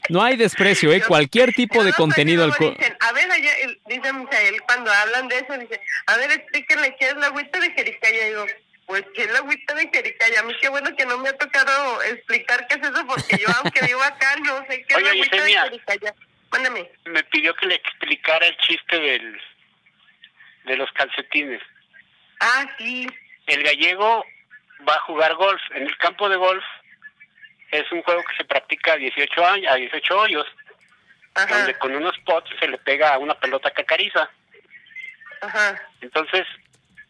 [0.07, 1.01] no hay desprecio, ¿eh?
[1.05, 3.51] Cualquier tipo de contenido dicen, a ver, allá,
[3.87, 7.71] dice Misael, cuando hablan de eso, dice, a ver, explíquenle qué es la agüita de
[7.71, 8.25] jericaya.
[8.25, 8.45] Y digo,
[8.85, 10.39] pues, ¿qué es la agüita de jericaya?
[10.39, 13.47] A mí qué bueno que no me ha tocado explicar qué es eso, porque yo,
[13.61, 15.63] aunque vivo acá, no sé qué es Oye, la agüita Yesenia.
[15.63, 16.15] de jericaya.
[16.51, 16.91] Mándame.
[17.05, 19.41] Me pidió que le explicara el chiste del
[20.65, 21.61] de los calcetines.
[22.39, 23.07] Ah, sí.
[23.47, 24.25] El gallego
[24.87, 25.61] va a jugar golf.
[25.75, 26.63] En el campo de golf
[27.71, 30.47] es un juego que se practica a 18 años, a 18 hoyos,
[31.35, 34.29] Ajá, donde con unos pots se le pega a una pelota cacariza.
[35.41, 35.81] ajá.
[36.01, 36.45] Entonces,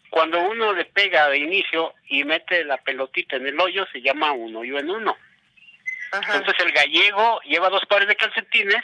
[0.10, 4.32] cuando uno le pega de inicio y mete la pelotita en el hoyo, se llama
[4.32, 5.18] un hoyo en uno.
[6.12, 6.36] Ajá.
[6.38, 8.84] Entonces el gallego lleva dos pares de calcetines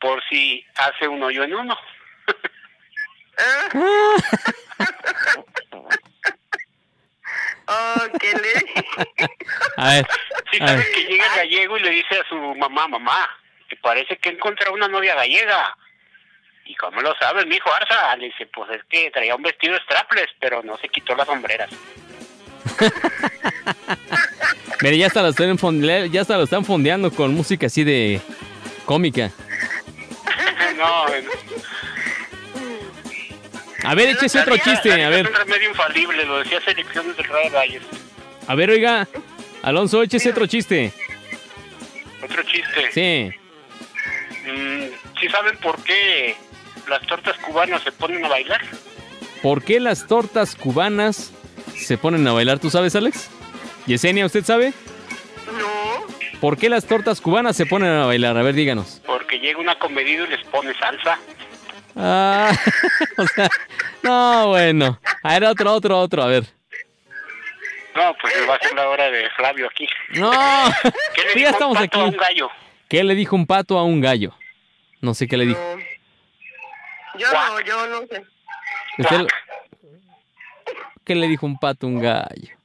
[0.00, 1.78] por si hace un hoyo en uno.
[7.66, 9.28] Oh, ¿qué le
[9.76, 10.06] A ver,
[10.50, 10.94] Si a sabes ver.
[10.94, 13.30] que llega el gallego y le dice a su mamá, mamá,
[13.68, 15.76] que parece que encontró una novia gallega.
[16.64, 18.16] ¿Y cómo lo sabes, mi hijo Arza?
[18.16, 21.70] Le dice, pues es que traía un vestido strapless, pero no se quitó las sombreras.
[24.80, 28.20] Mire, ya hasta lo están fonde- ya hasta lo están fondeando con música así de
[28.84, 29.30] cómica.
[30.76, 31.30] no, bueno.
[33.84, 35.26] A ver, échese otro La chiste, a ver.
[35.26, 37.82] Es un remedio infalible, lo decía selecciones del Real Valles.
[38.46, 39.08] A ver, oiga.
[39.62, 40.92] Alonso, échese otro chiste.
[42.22, 42.92] Otro chiste.
[42.92, 43.30] Sí.
[44.48, 44.86] Mm,
[45.20, 46.36] ¿Sí saben por qué
[46.92, 48.60] las tortas cubanas se ponen a bailar?
[49.42, 51.32] ¿Por qué las tortas cubanas
[51.74, 52.58] se ponen a bailar?
[52.58, 53.30] ¿Tú sabes, Alex?
[53.86, 54.72] Yesenia, ¿usted sabe?
[55.46, 56.06] No,
[56.40, 58.36] ¿Por qué las tortas cubanas se ponen a bailar?
[58.36, 59.00] A ver, díganos.
[59.06, 61.18] Porque llega una comedido y les pone salsa.
[61.96, 62.52] Ah,
[63.16, 63.48] o sea,
[64.02, 64.98] no, bueno.
[65.22, 66.44] A ver, otro, otro, otro, a ver.
[67.94, 69.86] No, pues va a ser la hora de Flavio aquí.
[70.14, 70.30] No,
[71.14, 72.50] ¿Qué le sí, dijo ya un pato a un gallo?
[72.88, 74.34] ¿Qué le dijo un pato a un gallo?
[75.00, 75.60] No sé qué le dijo.
[75.60, 75.91] no.
[77.18, 78.24] Yo no, yo no sé.
[78.98, 79.26] Usted-
[81.04, 82.56] ¿Qué le dijo un pato a un gallo?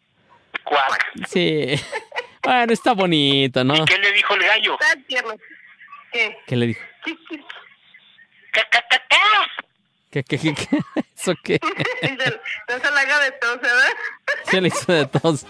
[0.63, 1.05] Cuac.
[1.27, 1.75] Sí.
[2.43, 3.75] Bueno, está bonito, ¿no?
[3.75, 4.77] ¿Y qué le dijo el gallo?
[4.79, 5.33] Está tierno.
[6.11, 6.37] ¿Qué?
[6.45, 6.81] ¿Qué le dijo?
[10.11, 10.79] ¿Qué, qué, qué, qué?
[11.17, 11.59] ¿Eso qué?
[12.69, 13.89] No se la haga de tos, ¿verdad?
[14.45, 15.45] Se le hizo de todos.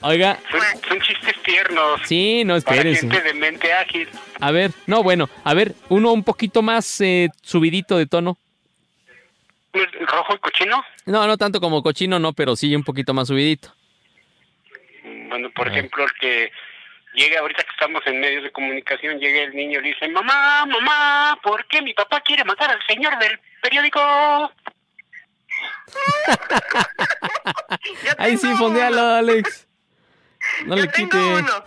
[0.00, 2.00] Oiga, Son, son chistes tiernos.
[2.04, 3.00] sí, no, Para espérense.
[3.00, 4.08] gente de mente ágil.
[4.40, 8.38] A ver, no, bueno, a ver, uno un poquito más eh, subidito de tono.
[9.72, 10.84] ¿Rojo y cochino?
[11.06, 13.74] No, no tanto como cochino, no, pero sí un poquito más subidito.
[15.28, 15.72] Bueno, por Ah.
[15.72, 16.50] ejemplo, el que
[17.14, 20.64] llega ahorita que estamos en medios de comunicación, llega el niño y le dice, mamá,
[20.66, 24.00] mamá, ¿por qué mi papá quiere matar al señor del periódico?
[28.18, 29.00] Ahí sí, fondealo.
[29.00, 29.66] Alex.
[30.66, 31.24] No Yo le tengo quite.
[31.24, 31.64] uno.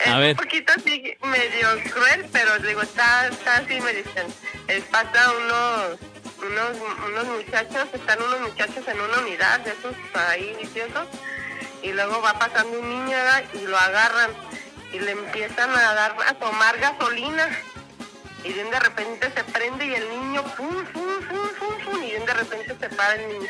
[0.00, 0.30] Es A ver.
[0.32, 4.26] un poquito así medio cruel, pero digo, está, está así, me dicen.
[4.68, 5.98] Es, pasa unos,
[6.46, 6.76] unos,
[7.08, 11.06] unos muchachos, están unos muchachos en una unidad de esos ahí viciosos,
[11.82, 13.44] y luego va pasando un niño ¿verdad?
[13.54, 14.30] y lo agarran
[14.92, 17.48] y le empiezan a dar, a tomar gasolina.
[18.44, 22.02] Y de un de repente se prende y el niño, pum, pum, pum, pum, pum,
[22.04, 23.48] y un de repente se para el niño.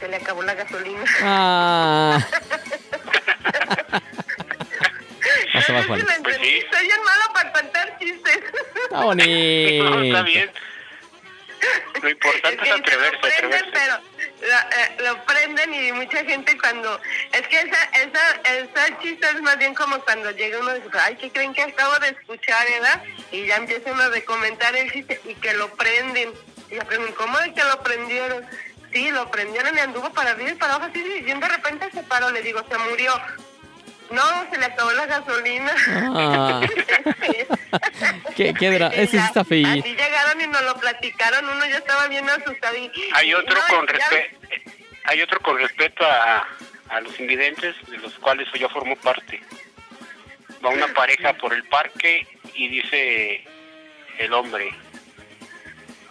[0.00, 1.04] Se le acabó la gasolina.
[1.22, 2.26] Ah.
[5.52, 6.06] No se va, Juan.
[6.22, 6.62] Pues sí.
[6.72, 8.38] Soy bien malo para contar chistes.
[8.84, 9.84] Está bonito.
[9.84, 10.50] No, está bien.
[12.02, 13.70] Lo importante es que atreverse, lo prenden, atreverse.
[13.72, 13.94] pero
[14.40, 17.00] lo, eh, lo prenden y mucha gente cuando...
[17.32, 20.98] Es que esa, esa, esa chiste es más bien como cuando llega uno y dice,
[20.98, 23.02] ay, ¿qué creen que acabo de escuchar, verdad?
[23.30, 26.32] Y ya empieza uno a comentar el chiste y que lo prenden.
[26.70, 28.46] Y yo pregunto, ¿cómo de que lo prendieron?
[28.92, 32.02] Sí, lo prendieron y anduvo para arriba y para abajo así, y de repente se
[32.02, 33.12] paró, le digo, se murió.
[34.10, 35.72] No, se le acabó la gasolina.
[36.12, 36.60] Ah.
[38.36, 42.08] ¿Qué, qué dra- Ese sí está Así llegaron y nos lo platicaron, uno ya estaba
[42.08, 42.76] bien asustado.
[42.76, 44.38] Y, Hay otro no, con ya- respeto,
[45.04, 46.46] hay otro con respeto a,
[46.88, 49.40] a los invidentes, de los cuales yo formo parte.
[50.64, 53.44] Va una pareja por el parque y dice
[54.18, 54.74] el hombre,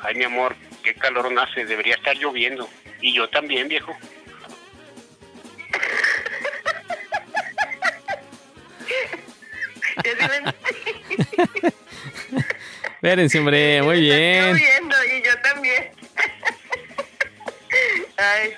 [0.03, 2.69] ay mi amor, qué calor hace, debería estar lloviendo.
[3.01, 3.95] Y yo también, viejo.
[12.95, 14.45] Espérense, hombre, muy Está bien.
[14.53, 15.91] lloviendo y yo también.
[18.17, 18.53] Ay,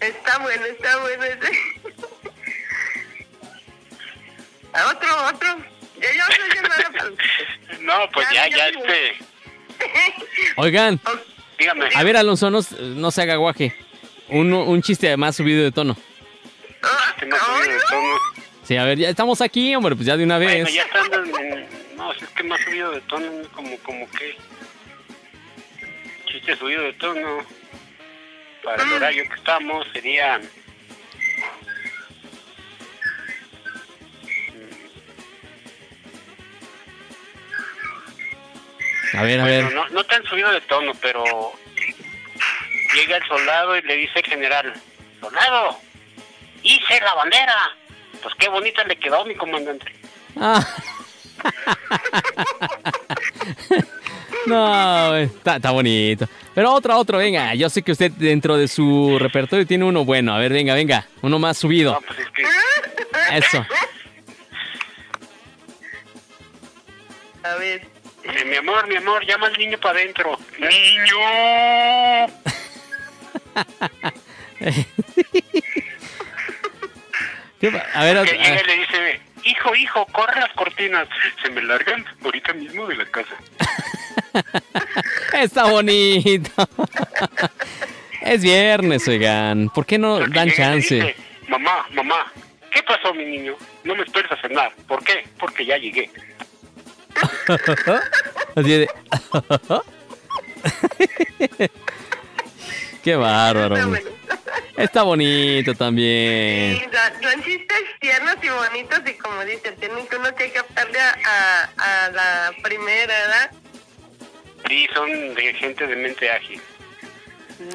[0.00, 1.50] está bueno, está bueno ese.
[4.72, 5.56] A Otro, otro.
[6.00, 7.78] Yo chistes.
[7.80, 9.16] No, pues ya, Ya, ya ya, este,
[10.56, 11.00] Oigan,
[11.58, 11.88] dígame.
[11.94, 13.74] a ver, Alonso, no, no se haga guaje.
[14.28, 15.96] Un, un chiste más subido de tono.
[16.82, 17.88] Ah, más ay, subido de no.
[17.90, 18.16] tono.
[18.64, 20.74] Sí, a ver, ya estamos aquí, hombre, pues ya de una Bueno, vez.
[20.74, 24.36] ya estando en, en- No, si es que más subido de tono, como, como que...
[26.26, 27.38] Chiste subido de tono.
[28.62, 30.40] Para el horario que estamos sería...
[39.14, 39.74] A ver, a Bueno, ver.
[39.74, 41.24] no, no tan subido de tono, pero...
[42.94, 44.72] Llega el soldado y le dice al general,
[45.20, 45.78] soldado,
[46.62, 47.54] hice la bandera.
[48.22, 49.92] Pues qué bonita le quedó mi comandante.
[50.36, 50.66] Ah.
[54.46, 56.26] No, está, está bonito.
[56.54, 57.54] Pero otro, otro, venga.
[57.54, 60.34] Yo sé que usted dentro de su repertorio tiene uno bueno.
[60.34, 61.06] A ver, venga, venga.
[61.22, 62.00] Uno más No, subido.
[62.06, 62.42] pues es que...
[63.36, 63.66] Eso.
[67.42, 67.86] A ver.
[68.32, 70.38] Dice, mi amor, mi amor, llama al niño para adentro.
[70.58, 71.16] ¡Niño!
[77.60, 81.08] ¿Qué pa- A ver, Que otro- llega y le dice, hijo, hijo, corre las cortinas.
[81.42, 83.34] Se me largan ahorita mismo de la casa.
[85.34, 86.50] está bonito.
[88.20, 89.70] Es viernes, oigan.
[89.70, 90.94] ¿Por qué no Porque dan chance?
[90.96, 91.16] dice,
[91.48, 92.30] mamá, mamá,
[92.70, 93.54] ¿qué pasó, mi niño?
[93.84, 94.72] No me esperes a cenar.
[94.88, 95.24] ¿Por qué?
[95.38, 96.10] Porque ya llegué.
[98.56, 98.88] Así de.
[103.02, 103.76] Qué bárbaro.
[103.76, 104.10] Está bonito.
[104.76, 106.90] Está bonito Sí, también.
[106.92, 111.70] son, son chistes tiernos y bonitos y como dice, tienen que uno que captarle a,
[111.78, 113.50] a, a la primera, ¿verdad?
[114.68, 116.60] Sí, son de gente de mente ágil.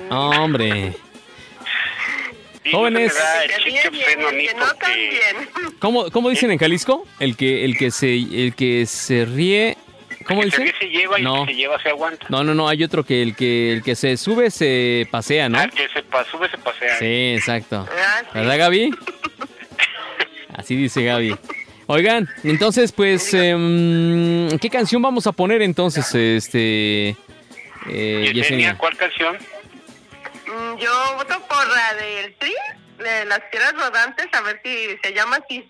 [0.09, 0.93] Hombre.
[2.72, 3.14] Jóvenes.
[5.80, 7.05] ¿Cómo, cómo dicen en Jalisco?
[7.20, 9.78] El que, el que se, el que se ríe.
[10.26, 11.41] ¿Cómo el que se lleva y No.
[11.41, 12.26] el que se lleva se aguanta.
[12.30, 12.70] No, no, no.
[12.70, 15.59] Hay otro que el que, el que se sube se pasea, ¿no?
[15.59, 16.97] Al que se pa- sube se pasea.
[16.97, 17.86] Sí, exacto.
[17.91, 18.28] Ah, sí.
[18.34, 18.91] ¿Verdad, Gaby?
[20.55, 21.36] Así dice Gaby.
[21.88, 27.16] Oigan, entonces, pues, em, ¿qué canción vamos a poner entonces, este, eh,
[27.89, 28.78] Yesenia, Yesenia?
[28.78, 29.38] ¿cuál canción?
[30.53, 32.53] Mm, Yo voto por la del Tri,
[32.99, 35.69] de las tierras rodantes, a ver si se llama así.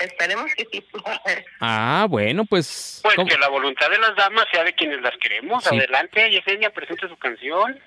[0.00, 0.84] Esperemos que sí.
[1.60, 3.28] Ah, bueno, pues, Pues ¿cómo?
[3.28, 5.64] que la voluntad de las damas sea de quienes las queremos.
[5.64, 5.76] Sí.
[5.76, 7.80] Adelante, Yesenia, presente su canción.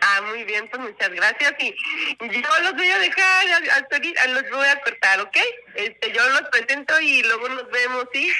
[0.00, 1.52] Ah, muy bien, pues muchas gracias.
[1.58, 1.74] Y
[2.20, 5.36] yo los voy a dejar, a- hasta ahorita los voy a cortar, ¿ok?
[5.74, 8.30] Este, yo los presento y luego nos vemos, ¿sí?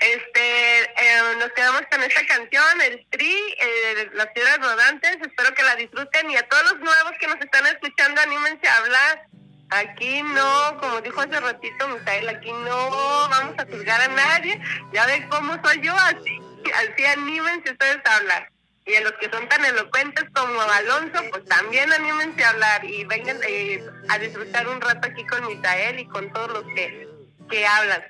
[0.00, 5.18] Este, eh, nos quedamos con esta canción, el Tri, eh, Las Tierras Rodantes.
[5.20, 8.76] Espero que la disfruten y a todos los nuevos que nos están escuchando, anímense a
[8.78, 9.26] hablar.
[9.68, 12.90] Aquí no, como dijo hace ratito Misael, aquí no
[13.28, 14.58] vamos a juzgar a nadie.
[14.94, 16.40] Ya ven cómo soy yo, así,
[16.74, 18.50] así anímense ustedes a hablar.
[18.86, 23.04] Y a los que son tan elocuentes como Alonso, pues también anímense a hablar y
[23.04, 27.06] vengan eh, a disfrutar un rato aquí con Misael y con todos los que,
[27.50, 28.02] que hablan.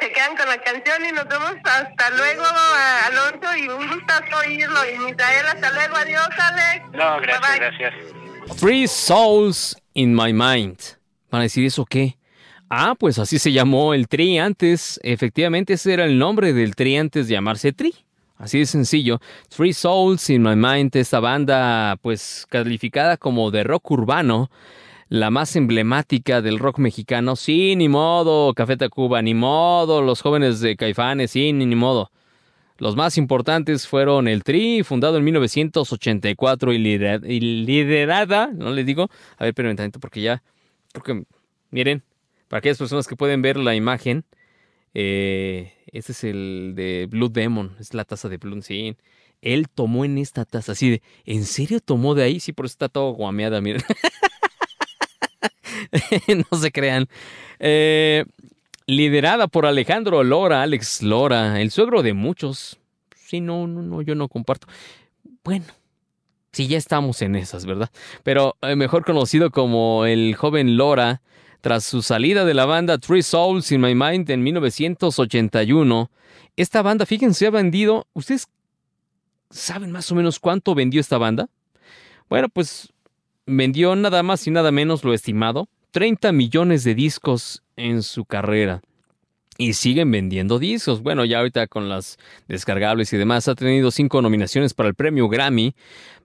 [0.00, 2.42] Se quedan con la canción y nos vemos hasta luego,
[3.06, 4.80] Alonso, y un gustazo oírlo.
[4.90, 6.84] Y Misael, hasta luego, adiós, Alex.
[6.92, 7.58] No, gracias, Bye, bye.
[7.58, 8.58] gracias.
[8.60, 10.78] Three Souls in My Mind.
[11.30, 12.16] ¿Van a decir eso qué?
[12.70, 14.98] Ah, pues así se llamó el Tri antes.
[15.02, 17.94] Efectivamente, ese era el nombre del Tri antes de llamarse Tri.
[18.36, 19.20] Así de sencillo.
[19.54, 24.50] Three Souls in My Mind, esta banda, pues calificada como de rock urbano,
[25.14, 27.36] la más emblemática del rock mexicano.
[27.36, 32.10] Sí, ni modo, Café Tacuba, ni modo, los jóvenes de Caifanes, sí, ni, ni modo.
[32.78, 38.84] Los más importantes fueron el Tri, fundado en 1984 y, lidera- y liderada, no les
[38.84, 39.08] digo,
[39.38, 40.42] a ver, momento porque ya,
[40.92, 41.22] porque,
[41.70, 42.02] miren,
[42.48, 44.24] para aquellas personas que pueden ver la imagen,
[44.94, 48.96] eh, este es el de Blue Demon, es la taza de Blue, sí.
[49.42, 52.40] Él tomó en esta taza, así de, ¿en serio tomó de ahí?
[52.40, 53.82] Sí, por eso está todo guameada, miren.
[56.50, 57.08] no se crean.
[57.58, 58.24] Eh,
[58.86, 62.78] liderada por Alejandro Lora, Alex Lora, el suegro de muchos.
[63.14, 64.66] Sí, no, no, no, yo no comparto.
[65.42, 65.64] Bueno,
[66.52, 67.90] sí, ya estamos en esas, ¿verdad?
[68.22, 71.22] Pero eh, mejor conocido como el joven Lora,
[71.60, 76.10] tras su salida de la banda Three Souls in My Mind en 1981,
[76.56, 78.06] esta banda, fíjense, ha vendido.
[78.12, 78.48] ¿Ustedes
[79.50, 81.48] saben más o menos cuánto vendió esta banda?
[82.28, 82.92] Bueno, pues
[83.46, 88.82] vendió nada más y nada menos lo estimado, 30 millones de discos en su carrera.
[89.56, 91.02] Y siguen vendiendo discos.
[91.02, 92.18] Bueno, ya ahorita con las
[92.48, 95.76] descargables y demás, ha tenido cinco nominaciones para el premio Grammy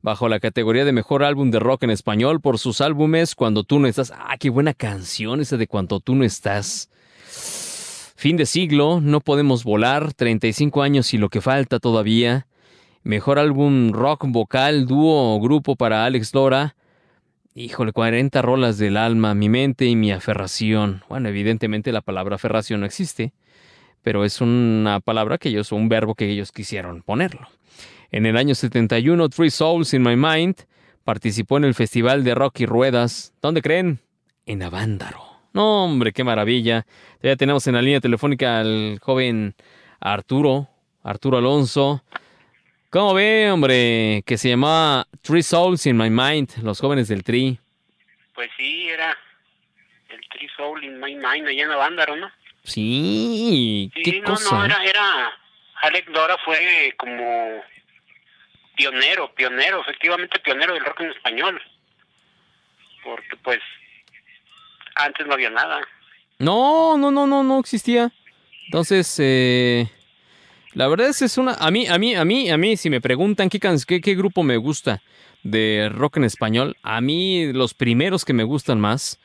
[0.01, 3.77] bajo la categoría de mejor álbum de rock en español por sus álbumes Cuando tú
[3.79, 4.11] no estás.
[4.15, 6.89] Ah, qué buena canción esa de Cuando tú no estás.
[8.15, 12.47] Fin de siglo, No podemos volar, 35 años y lo que falta todavía.
[13.03, 16.75] Mejor álbum rock vocal, dúo o grupo para Alex Lora.
[17.59, 21.03] Híjole, 40 rolas del alma, mi mente y mi aferración.
[21.09, 23.33] Bueno, evidentemente la palabra aferración no existe,
[24.01, 27.49] pero es una palabra que ellos, un verbo que ellos quisieron ponerlo.
[28.11, 30.55] En el año 71, Three Souls in My Mind
[31.03, 33.33] participó en el Festival de Rock y Ruedas.
[33.41, 33.99] ¿Dónde creen?
[34.45, 35.21] En Avándaro.
[35.51, 36.85] No, hombre, qué maravilla.
[37.21, 39.53] Ya tenemos en la línea telefónica al joven
[39.99, 40.69] Arturo,
[41.03, 42.05] Arturo Alonso.
[42.89, 44.23] ¿Cómo ve, hombre?
[44.25, 47.59] Que se llamaba Three Souls in My Mind, los jóvenes del Tri.
[48.33, 49.15] Pues sí, era
[50.09, 52.31] el Tree Soul in My Mind allá en Avándaro, ¿no?
[52.63, 54.55] Sí, Sí, qué no, cosa.
[54.55, 54.65] no, ¿eh?
[54.65, 55.31] era, era...
[55.81, 57.61] Alex Lora fue como
[58.75, 61.61] pionero, pionero, efectivamente pionero del rock en español.
[63.03, 63.59] Porque pues
[64.95, 65.81] antes no había nada.
[66.39, 68.11] No, no, no, no, no existía.
[68.65, 69.87] Entonces, eh,
[70.73, 71.53] la verdad es es una.
[71.53, 74.57] A mí, a mí, a mí, a mí, si me preguntan qué, qué, grupo me
[74.57, 75.01] gusta
[75.43, 79.19] de rock en español, a mí los primeros que me gustan más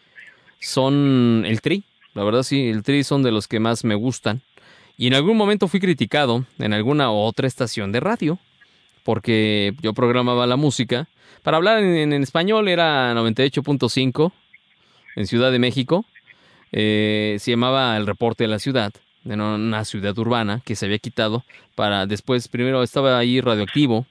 [0.61, 1.85] son el Tri.
[2.15, 4.43] La verdad, sí, el Tri son de los que más me gustan.
[4.97, 8.39] Y en algún momento fui criticado en alguna otra estación de radio
[9.05, 11.09] porque yo programaba la música.
[11.43, 14.33] Para hablar en, en español era 98.5
[15.17, 16.05] en Ciudad de México.
[16.73, 18.93] Eh, se llamaba El Reporte de la Ciudad,
[19.25, 21.45] de una ciudad urbana que se había quitado
[21.75, 24.07] para después, primero estaba ahí radioactivo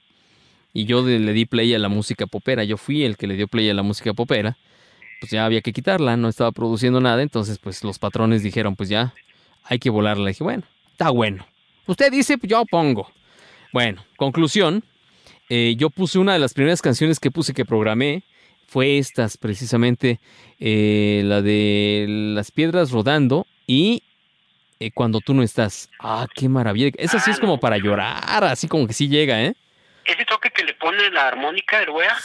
[0.72, 2.64] y yo le di play a la música popera.
[2.64, 4.56] Yo fui el que le dio play a la música popera.
[5.20, 7.22] Pues ya había que quitarla, no estaba produciendo nada.
[7.22, 9.14] Entonces, pues los patrones dijeron, pues ya
[9.62, 10.24] hay que volarla.
[10.24, 11.46] Le dije, bueno, está bueno.
[11.86, 13.10] Usted dice, pues yo pongo.
[13.72, 14.82] Bueno, conclusión.
[15.48, 18.24] eh, yo puse una de las primeras canciones que puse que programé.
[18.66, 20.18] Fue estas, precisamente.
[20.58, 24.02] eh, la de Las Piedras Rodando y
[24.86, 25.88] eh, Cuando tú no estás.
[26.00, 26.90] Ah, qué maravilla.
[26.96, 29.54] Esa sí es como para llorar, así como que sí llega, ¿eh?
[30.04, 32.16] Ese toque que le pone la armónica wea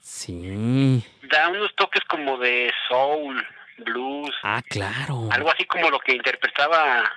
[0.00, 1.02] Sí.
[1.22, 3.44] da unos toques como de soul,
[3.78, 5.28] blues, Ah, claro.
[5.30, 7.10] algo así como lo que interpretaba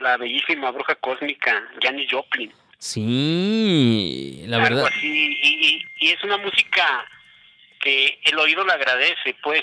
[0.00, 2.52] la bellísima bruja cósmica Janis Joplin.
[2.78, 4.90] Sí, la algo verdad.
[4.94, 7.06] así y, y, y es una música
[7.80, 9.62] que el oído le agradece pues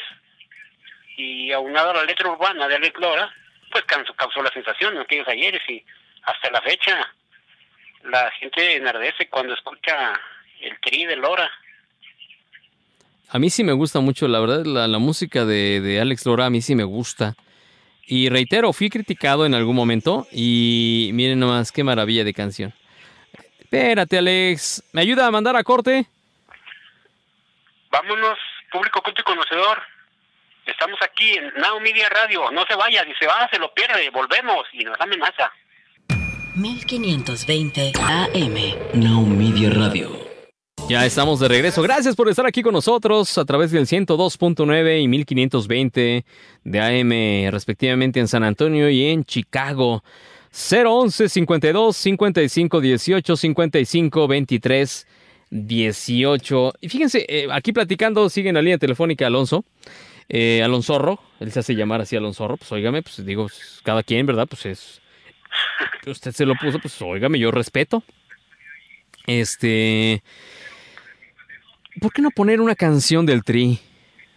[1.18, 3.32] y aunado a la letra urbana de Alex Lora
[3.74, 5.84] pues causó, la sensación en aquellos ayeres y
[6.24, 7.14] hasta la fecha
[8.06, 10.14] la gente enardece cuando escucha
[10.62, 11.52] el tri de Lora
[13.30, 16.46] A mí sí me gusta mucho, la verdad, la, la música de, de Alex Lora
[16.46, 17.36] a mí sí me gusta.
[18.06, 22.74] Y reitero, fui criticado en algún momento y miren nomás qué maravilla de canción.
[23.60, 24.84] Espérate, Alex.
[24.92, 26.08] ¿Me ayuda a mandar a corte?
[27.94, 28.40] vámonos
[28.72, 29.82] público culto y conocedor
[30.66, 34.10] estamos aquí en Now Media Radio no se vaya si se va se lo pierde
[34.10, 35.52] volvemos y nos amenaza
[36.56, 38.56] 1520 AM.
[38.94, 40.12] Now Media Radio.
[40.88, 41.82] Ya estamos de regreso.
[41.82, 46.26] Gracias por estar aquí con nosotros a través del 102.9 y 1520
[46.64, 50.04] de AM, respectivamente en San Antonio y en Chicago.
[50.52, 55.08] 011 52 55 18 55 23
[55.50, 56.74] 18.
[56.82, 59.66] Y fíjense, eh, aquí platicando, sigue en la línea telefónica Alonso.
[60.30, 64.26] Eh, Alonsorro, él se hace llamar así Alonsorro, pues óigame, pues digo, pues, cada quien,
[64.26, 64.48] ¿verdad?
[64.48, 65.02] Pues es.
[66.06, 68.04] Usted se lo puso, pues óigame, yo respeto.
[69.28, 70.24] Este.
[72.02, 73.80] ¿Por qué no poner una canción del Tri?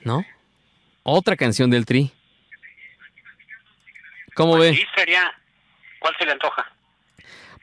[0.02, 0.24] ¿No?
[1.02, 2.12] Otra canción del Tri.
[4.34, 4.74] ¿Cómo ve?
[4.74, 5.32] sí sería
[5.98, 6.70] ¿cuál se le antoja?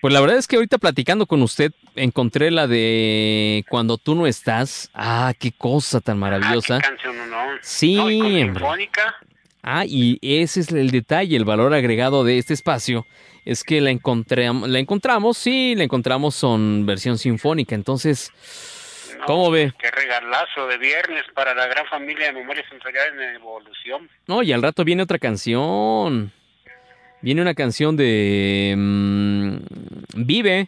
[0.04, 4.28] Pues la verdad es que ahorita platicando con usted encontré la de Cuando tú no
[4.28, 4.91] estás.
[4.93, 6.76] Ah, qué cosa tan maravillosa.
[6.76, 7.26] Ah, qué canción, ¿no?
[7.28, 7.58] no.
[7.62, 9.16] Sí, No, y sinfónica
[9.62, 13.06] Ah, y ese es el detalle, el valor agregado de este espacio.
[13.45, 17.74] Es que la, encontré, la encontramos, sí, la encontramos en versión sinfónica.
[17.74, 18.30] Entonces,
[19.20, 19.72] no, ¿cómo ve?
[19.80, 24.51] qué regalazo de viernes para la gran familia de Memorias Sensoriales en Evolución No, y
[24.51, 26.34] al rato viene otra canción.
[27.24, 29.57] Viene una canción de mm,
[30.26, 30.67] Vive.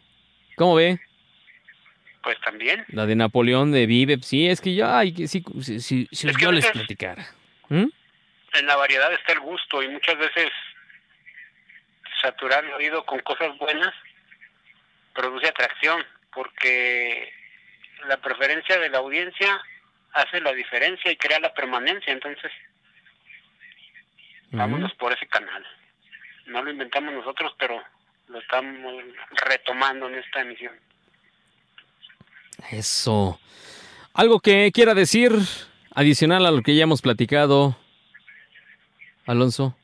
[0.56, 1.00] ¿Cómo ve?
[2.24, 4.18] pues también La de Napoleón de Vive.
[4.24, 6.08] Sí, es que ya, ay, que sí, si, si-
[6.40, 7.24] yo les platicara.
[7.70, 7.86] ¿Mm?
[8.58, 10.50] en la variedad está el gusto y muchas veces
[12.22, 13.94] saturar el oído con cosas buenas
[15.14, 16.02] produce atracción
[16.34, 17.32] porque
[18.08, 19.62] la preferencia de la audiencia
[20.14, 22.50] hace la diferencia y crea la permanencia entonces
[24.52, 25.66] vámonos por ese canal
[26.46, 27.82] no lo inventamos nosotros pero
[28.28, 29.04] lo estamos
[29.48, 30.74] retomando en esta emisión
[32.72, 33.40] Eso.
[34.14, 35.32] Algo que quiera decir
[35.94, 37.78] adicional a lo que ya hemos platicado,
[39.26, 39.78] Alonso.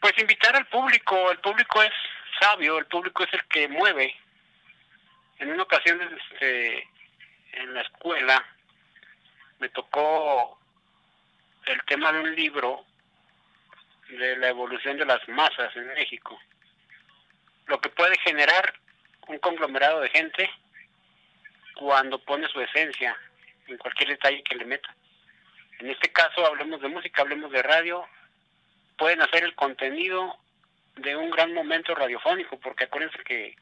[0.00, 1.92] Pues invitar al público, el público es
[2.40, 4.14] sabio, el público es el que mueve.
[5.38, 6.86] En una ocasión este,
[7.52, 8.44] en la escuela
[9.58, 10.58] me tocó
[11.66, 12.84] el tema de un libro
[14.08, 16.38] de la evolución de las masas en México.
[17.66, 18.74] Lo que puede generar
[19.28, 20.50] un conglomerado de gente
[21.74, 23.16] cuando pone su esencia
[23.66, 24.94] en cualquier detalle que le meta.
[25.78, 28.06] En este caso hablemos de música, hablemos de radio,
[28.96, 30.36] pueden hacer el contenido
[30.96, 33.54] de un gran momento radiofónico, porque acuérdense que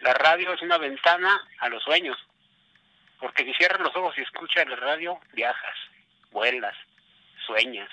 [0.00, 2.18] la radio es una ventana a los sueños,
[3.20, 5.76] porque si cierras los ojos y escuchas la radio, viajas,
[6.32, 6.76] vuelas,
[7.46, 7.88] sueñas.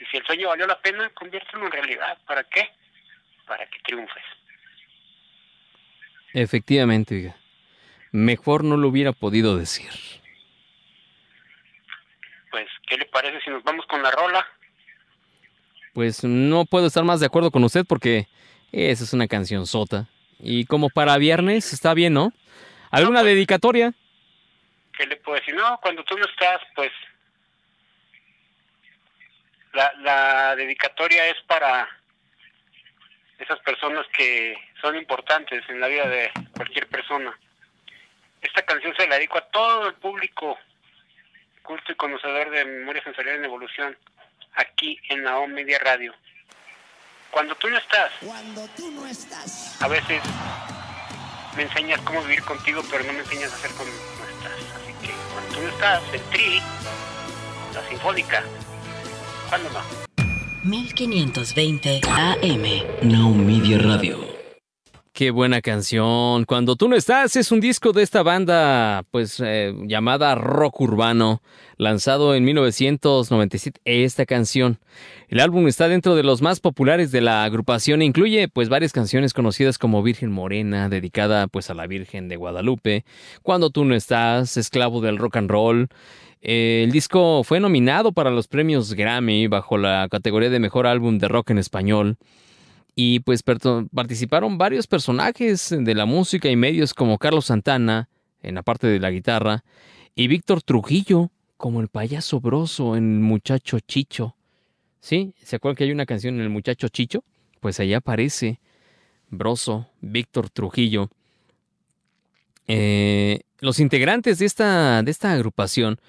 [0.00, 2.18] Y si el sueño valió la pena, conviértelo en realidad.
[2.26, 2.70] ¿Para qué?
[3.46, 4.24] Para que triunfes.
[6.32, 7.34] Efectivamente.
[8.12, 9.90] Mejor no lo hubiera podido decir.
[12.50, 14.46] Pues, ¿qué le parece si nos vamos con la rola?
[15.92, 18.28] Pues no puedo estar más de acuerdo con usted porque
[18.72, 20.08] esa es una canción sota.
[20.38, 22.32] Y como para viernes está bien, ¿no?
[22.90, 23.94] ¿Alguna dedicatoria?
[24.96, 25.54] ¿Qué le puedo decir?
[25.54, 26.90] No, cuando tú no estás, pues
[29.76, 31.86] la, la dedicatoria es para
[33.38, 37.38] esas personas que son importantes en la vida de cualquier persona.
[38.40, 40.58] Esta canción se la dedico a todo el público
[41.62, 43.98] culto y conocedor de memoria sensorial en evolución
[44.54, 46.14] aquí en la OM Media Radio.
[47.30, 49.82] Cuando tú no estás, Cuando tú no estás.
[49.82, 50.22] a veces
[51.54, 54.76] me enseñas cómo vivir contigo, pero no me enseñas a hacer cuando no estás.
[54.76, 56.62] Así que cuando tú no estás, el tri,
[57.74, 58.42] la sinfónica,
[59.48, 59.80] ¿cuándo no?
[60.64, 62.64] 1520 AM.
[63.02, 64.35] Now Media Radio.
[65.16, 66.44] Qué buena canción.
[66.44, 71.40] Cuando tú no estás es un disco de esta banda pues eh, llamada Rock Urbano,
[71.78, 74.78] lanzado en 1997 esta canción.
[75.28, 78.92] El álbum está dentro de los más populares de la agrupación e incluye pues varias
[78.92, 83.06] canciones conocidas como Virgen Morena, dedicada pues a la Virgen de Guadalupe,
[83.42, 85.88] Cuando tú no estás, Esclavo del Rock and Roll.
[86.42, 91.16] Eh, el disco fue nominado para los premios Grammy bajo la categoría de Mejor Álbum
[91.16, 92.18] de Rock en Español.
[92.98, 98.08] Y pues participaron varios personajes de la música y medios como Carlos Santana
[98.42, 99.64] en la parte de la guitarra
[100.14, 104.34] y Víctor Trujillo como el payaso broso en El Muchacho Chicho.
[105.00, 105.34] ¿Sí?
[105.42, 107.22] ¿Se acuerdan que hay una canción en El Muchacho Chicho?
[107.60, 108.60] Pues ahí aparece
[109.28, 111.10] Broso, Víctor Trujillo.
[112.66, 116.00] Eh, los integrantes de esta, de esta agrupación,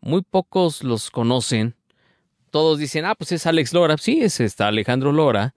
[0.00, 1.74] muy pocos los conocen.
[2.50, 3.96] Todos dicen, ah, pues es Alex Lora.
[3.96, 5.54] Sí, es está Alejandro Lora.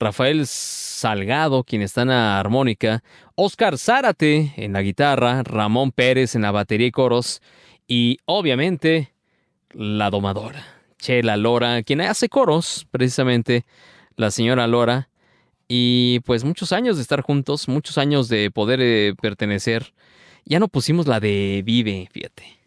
[0.00, 3.02] Rafael Salgado, quien está en la armónica,
[3.34, 7.42] Oscar Zárate en la guitarra, Ramón Pérez en la batería y coros,
[7.86, 9.12] y obviamente
[9.72, 10.64] la domadora,
[10.98, 13.64] Chela Lora, quien hace coros, precisamente,
[14.16, 15.08] la señora Lora,
[15.68, 19.92] y pues muchos años de estar juntos, muchos años de poder eh, pertenecer.
[20.46, 22.57] Ya no pusimos la de Vive, fíjate.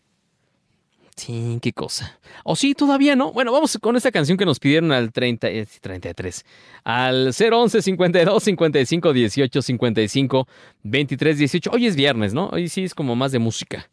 [1.26, 2.20] Qué cosa.
[2.44, 3.32] O sí, todavía no.
[3.32, 5.48] Bueno, vamos con esta canción que nos pidieron al 30,
[5.80, 6.40] 33.
[6.40, 6.44] Eh,
[6.84, 10.48] al 011 52 55 18 55
[10.84, 11.72] 23 18.
[11.72, 12.50] Hoy es viernes, ¿no?
[12.50, 13.90] Hoy sí es como más de música.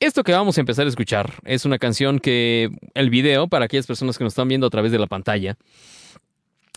[0.00, 3.86] Esto que vamos a empezar a escuchar es una canción que el video, para aquellas
[3.86, 5.56] personas que nos están viendo a través de la pantalla,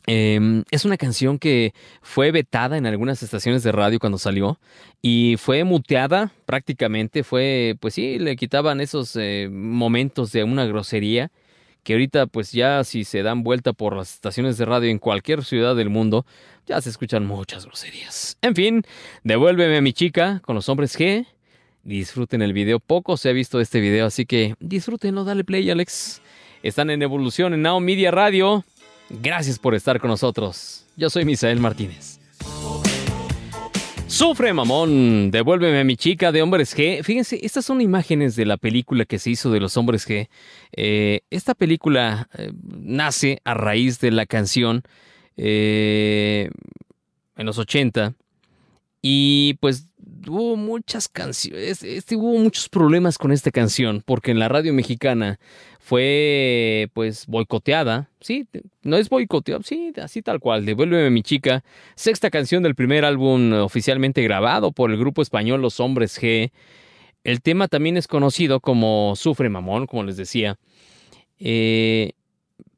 [0.08, 4.60] Em, es una canción que fue vetada en algunas estaciones de radio cuando salió
[5.02, 11.32] y fue muteada prácticamente, fue, pues sí, le quitaban esos eh, momentos de una grosería
[11.84, 15.44] que ahorita pues ya si se dan vuelta por las estaciones de radio en cualquier
[15.44, 16.26] ciudad del mundo,
[16.66, 18.38] ya se escuchan muchas groserías.
[18.42, 18.84] En fin,
[19.24, 21.28] devuélveme a mi chica con los hombres G.
[21.84, 26.22] Disfruten el video, poco se ha visto este video, así que disfrútenlo, dale play Alex.
[26.64, 28.66] Están en evolución en Now Media Radio.
[29.10, 30.86] Gracias por estar con nosotros.
[30.98, 32.20] Yo soy Misael Martínez.
[34.08, 35.30] Sufre, mamón.
[35.32, 37.04] Devuélveme a mi chica de Hombres G.
[37.04, 40.30] Fíjense, estas son imágenes de la película que se hizo de los Hombres G.
[40.72, 44.84] Eh, esta película eh, nace a raíz de la canción
[45.38, 46.50] eh,
[47.36, 48.14] en los 80.
[49.02, 49.86] Y pues
[50.28, 55.40] hubo muchas canciones, este, hubo muchos problemas con esta canción, porque en la radio mexicana
[55.86, 58.48] fue pues boicoteada, sí,
[58.82, 61.64] no es boicoteada, sí, así tal cual, Devuélveme mi chica,
[61.96, 66.52] sexta canción del primer álbum oficialmente grabado por el grupo español Los Hombres G.
[67.24, 70.58] El tema también es conocido como Sufre Mamón, como les decía.
[71.40, 72.14] Eh,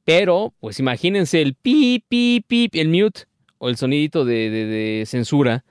[0.04, 3.22] pero, pues imagínense el pi, pi, pi, el mute
[3.58, 5.64] o el sonidito de censura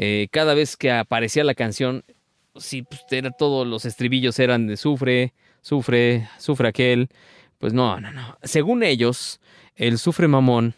[0.00, 2.04] eh, cada vez que aparecía la canción,
[2.54, 7.08] sí, pues era todos los estribillos eran de sufre, sufre, sufre aquel.
[7.58, 8.38] Pues no, no, no.
[8.42, 9.40] Según ellos,
[9.74, 10.74] el Sufre Mamón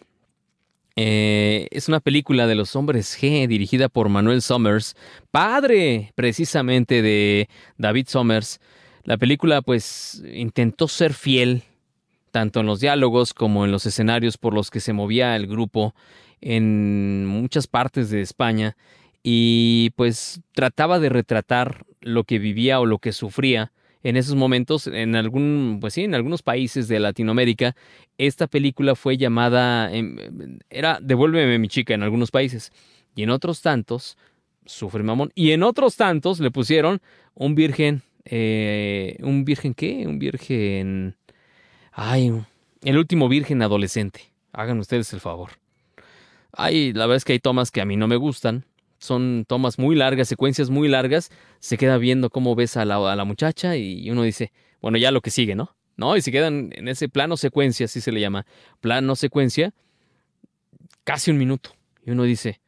[0.95, 4.95] eh, es una película de los hombres G dirigida por Manuel Summers,
[5.31, 8.59] padre precisamente de David Summers.
[9.03, 11.63] La película pues intentó ser fiel
[12.31, 15.93] tanto en los diálogos como en los escenarios por los que se movía el grupo
[16.39, 18.77] en muchas partes de España
[19.23, 23.71] y pues trataba de retratar lo que vivía o lo que sufría
[24.03, 27.75] en esos momentos en algún pues sí en algunos países de Latinoamérica
[28.17, 30.17] esta película fue llamada em,
[30.69, 32.71] era devuélveme mi chica en algunos países
[33.15, 34.17] y en otros tantos
[34.65, 37.01] sufre mamón y en otros tantos le pusieron
[37.35, 41.15] un virgen eh, un virgen qué un virgen
[41.91, 42.31] ay
[42.83, 45.51] el último virgen adolescente hagan ustedes el favor.
[46.51, 48.65] Ay la verdad es que hay tomas que a mí no me gustan
[49.01, 53.15] son tomas muy largas, secuencias muy largas, se queda viendo cómo ves a la, a
[53.15, 55.75] la muchacha y uno dice, bueno, ya lo que sigue, ¿no?
[55.97, 56.15] ¿No?
[56.15, 58.45] Y se quedan en ese plano secuencia, así se le llama,
[58.79, 59.73] plano secuencia,
[61.03, 61.71] casi un minuto.
[62.05, 62.61] Y uno dice,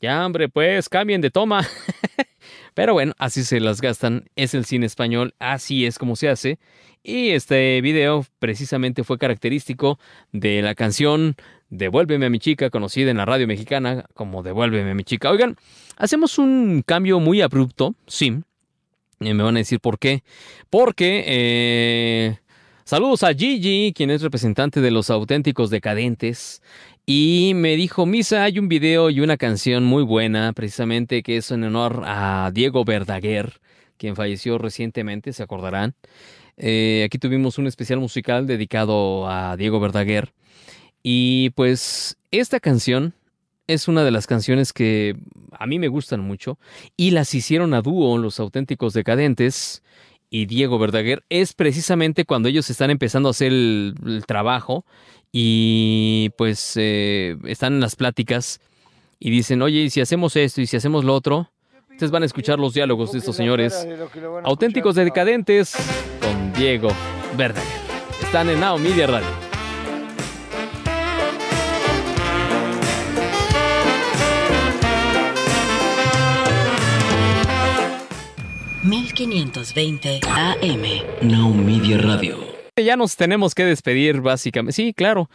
[0.00, 1.66] ya hombre, pues cambien de toma.
[2.76, 6.58] Pero bueno, así se las gastan, es el cine español, así es como se hace.
[7.02, 9.98] Y este video precisamente fue característico
[10.32, 11.36] de la canción
[11.70, 15.30] Devuélveme a mi chica, conocida en la radio mexicana como Devuélveme a mi chica.
[15.30, 15.56] Oigan,
[15.96, 18.40] hacemos un cambio muy abrupto, sí.
[19.20, 20.22] Y me van a decir por qué.
[20.68, 22.38] Porque eh,
[22.84, 26.60] saludos a Gigi, quien es representante de los auténticos decadentes.
[27.08, 31.52] Y me dijo, Misa, hay un video y una canción muy buena, precisamente que es
[31.52, 33.60] en honor a Diego Verdaguer,
[33.96, 35.94] quien falleció recientemente, se acordarán.
[36.56, 40.32] Eh, aquí tuvimos un especial musical dedicado a Diego Verdaguer.
[41.00, 43.14] Y pues esta canción
[43.68, 45.14] es una de las canciones que
[45.52, 46.58] a mí me gustan mucho
[46.96, 49.84] y las hicieron a dúo los auténticos decadentes
[50.28, 51.24] y Diego Verdaguer.
[51.28, 54.84] Es precisamente cuando ellos están empezando a hacer el, el trabajo
[55.38, 58.58] y pues eh, están en las pláticas
[59.18, 61.50] y dicen, oye, ¿y si hacemos esto y si hacemos lo otro?
[61.90, 63.86] Ustedes van a escuchar los diálogos de estos señores
[64.44, 65.74] auténticos decadentes
[66.22, 66.88] con Diego
[67.36, 67.68] Verdaguer.
[68.22, 69.28] Están en Now Media Radio.
[78.84, 81.28] 1520 AM.
[81.28, 82.55] Now Media Radio.
[82.78, 84.74] Ya nos tenemos que despedir, básicamente.
[84.74, 85.30] Sí, claro.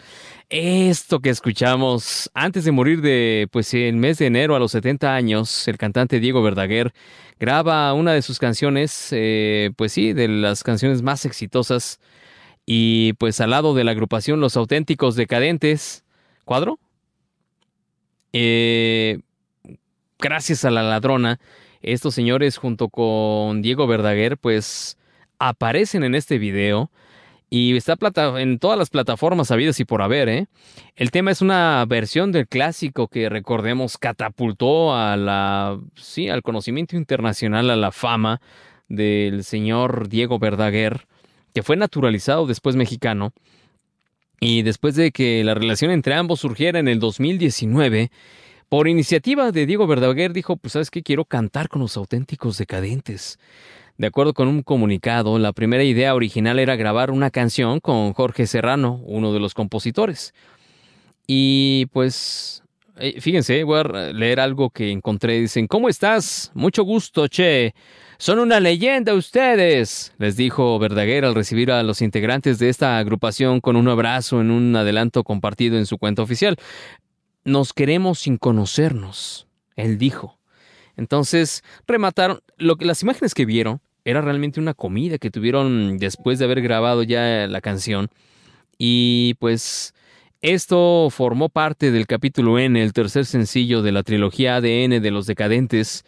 [0.49, 5.15] Esto que escuchamos antes de morir de, pues, el mes de enero a los 70
[5.15, 6.93] años, el cantante Diego Verdaguer
[7.39, 11.99] graba una de sus canciones, eh, pues sí, de las canciones más exitosas.
[12.67, 16.03] Y pues al lado de la agrupación Los Auténticos Decadentes.
[16.45, 16.77] ¿Cuadro?
[18.33, 19.19] Eh,
[20.19, 21.39] gracias a la ladrona,
[21.81, 24.99] estos señores junto con Diego Verdaguer, pues
[25.39, 26.91] aparecen en este video
[27.53, 27.97] y está
[28.39, 30.29] en todas las plataformas habidas y por haber.
[30.29, 30.47] ¿eh?
[30.95, 36.95] El tema es una versión del clásico que recordemos catapultó a la, sí, al conocimiento
[36.95, 38.39] internacional, a la fama
[38.87, 41.07] del señor Diego Verdaguer,
[41.53, 43.33] que fue naturalizado después mexicano.
[44.39, 48.11] Y después de que la relación entre ambos surgiera en el 2019,
[48.69, 53.39] por iniciativa de Diego Verdaguer dijo, pues sabes qué, quiero cantar con los auténticos decadentes.
[54.01, 58.47] De acuerdo con un comunicado, la primera idea original era grabar una canción con Jorge
[58.47, 60.33] Serrano, uno de los compositores.
[61.27, 62.63] Y pues,
[62.97, 65.39] eh, fíjense, voy a leer algo que encontré.
[65.39, 66.51] Dicen, ¿cómo estás?
[66.55, 67.75] Mucho gusto, che.
[68.17, 73.61] Son una leyenda ustedes, les dijo Verdaguer al recibir a los integrantes de esta agrupación
[73.61, 76.55] con un abrazo en un adelanto compartido en su cuenta oficial.
[77.43, 80.39] Nos queremos sin conocernos, él dijo.
[80.97, 86.39] Entonces remataron, lo que las imágenes que vieron era realmente una comida que tuvieron después
[86.39, 88.09] de haber grabado ya la canción.
[88.77, 89.93] Y pues
[90.41, 95.27] esto formó parte del capítulo N, el tercer sencillo de la trilogía ADN de los
[95.27, 96.03] decadentes,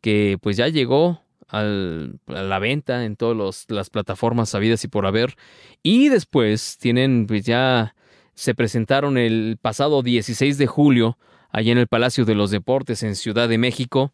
[0.00, 5.36] que pues ya llegó a la venta en todas las plataformas sabidas y por haber.
[5.82, 7.94] Y después tienen pues ya
[8.34, 11.18] se presentaron el pasado 16 de julio
[11.50, 14.12] allá en el Palacio de los Deportes en Ciudad de México.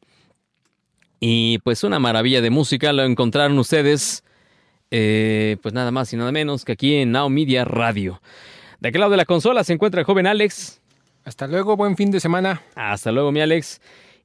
[1.20, 4.22] Y pues una maravilla de música lo encontraron ustedes,
[4.90, 8.20] eh, pues nada más y nada menos que aquí en Now Media Radio.
[8.80, 10.80] De aquel lado de la consola se encuentra el joven Alex.
[11.24, 12.62] Hasta luego, buen fin de semana.
[12.74, 13.80] Hasta luego, mi Alex.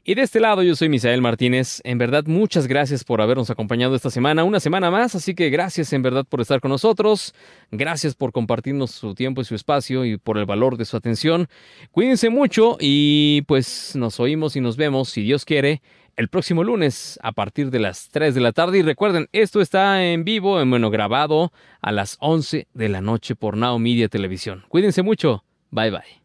[0.05, 1.79] Y de este lado yo soy Misael Martínez.
[1.85, 5.93] En verdad, muchas gracias por habernos acompañado esta semana, una semana más, así que gracias
[5.93, 7.33] en verdad por estar con nosotros.
[7.71, 11.47] Gracias por compartirnos su tiempo y su espacio y por el valor de su atención.
[11.91, 15.81] Cuídense mucho y pues nos oímos y nos vemos, si Dios quiere,
[16.15, 18.79] el próximo lunes a partir de las 3 de la tarde.
[18.79, 23.35] Y recuerden, esto está en vivo, en bueno, grabado a las 11 de la noche
[23.35, 24.63] por Now Media Televisión.
[24.69, 25.43] Cuídense mucho.
[25.71, 26.22] Bye bye.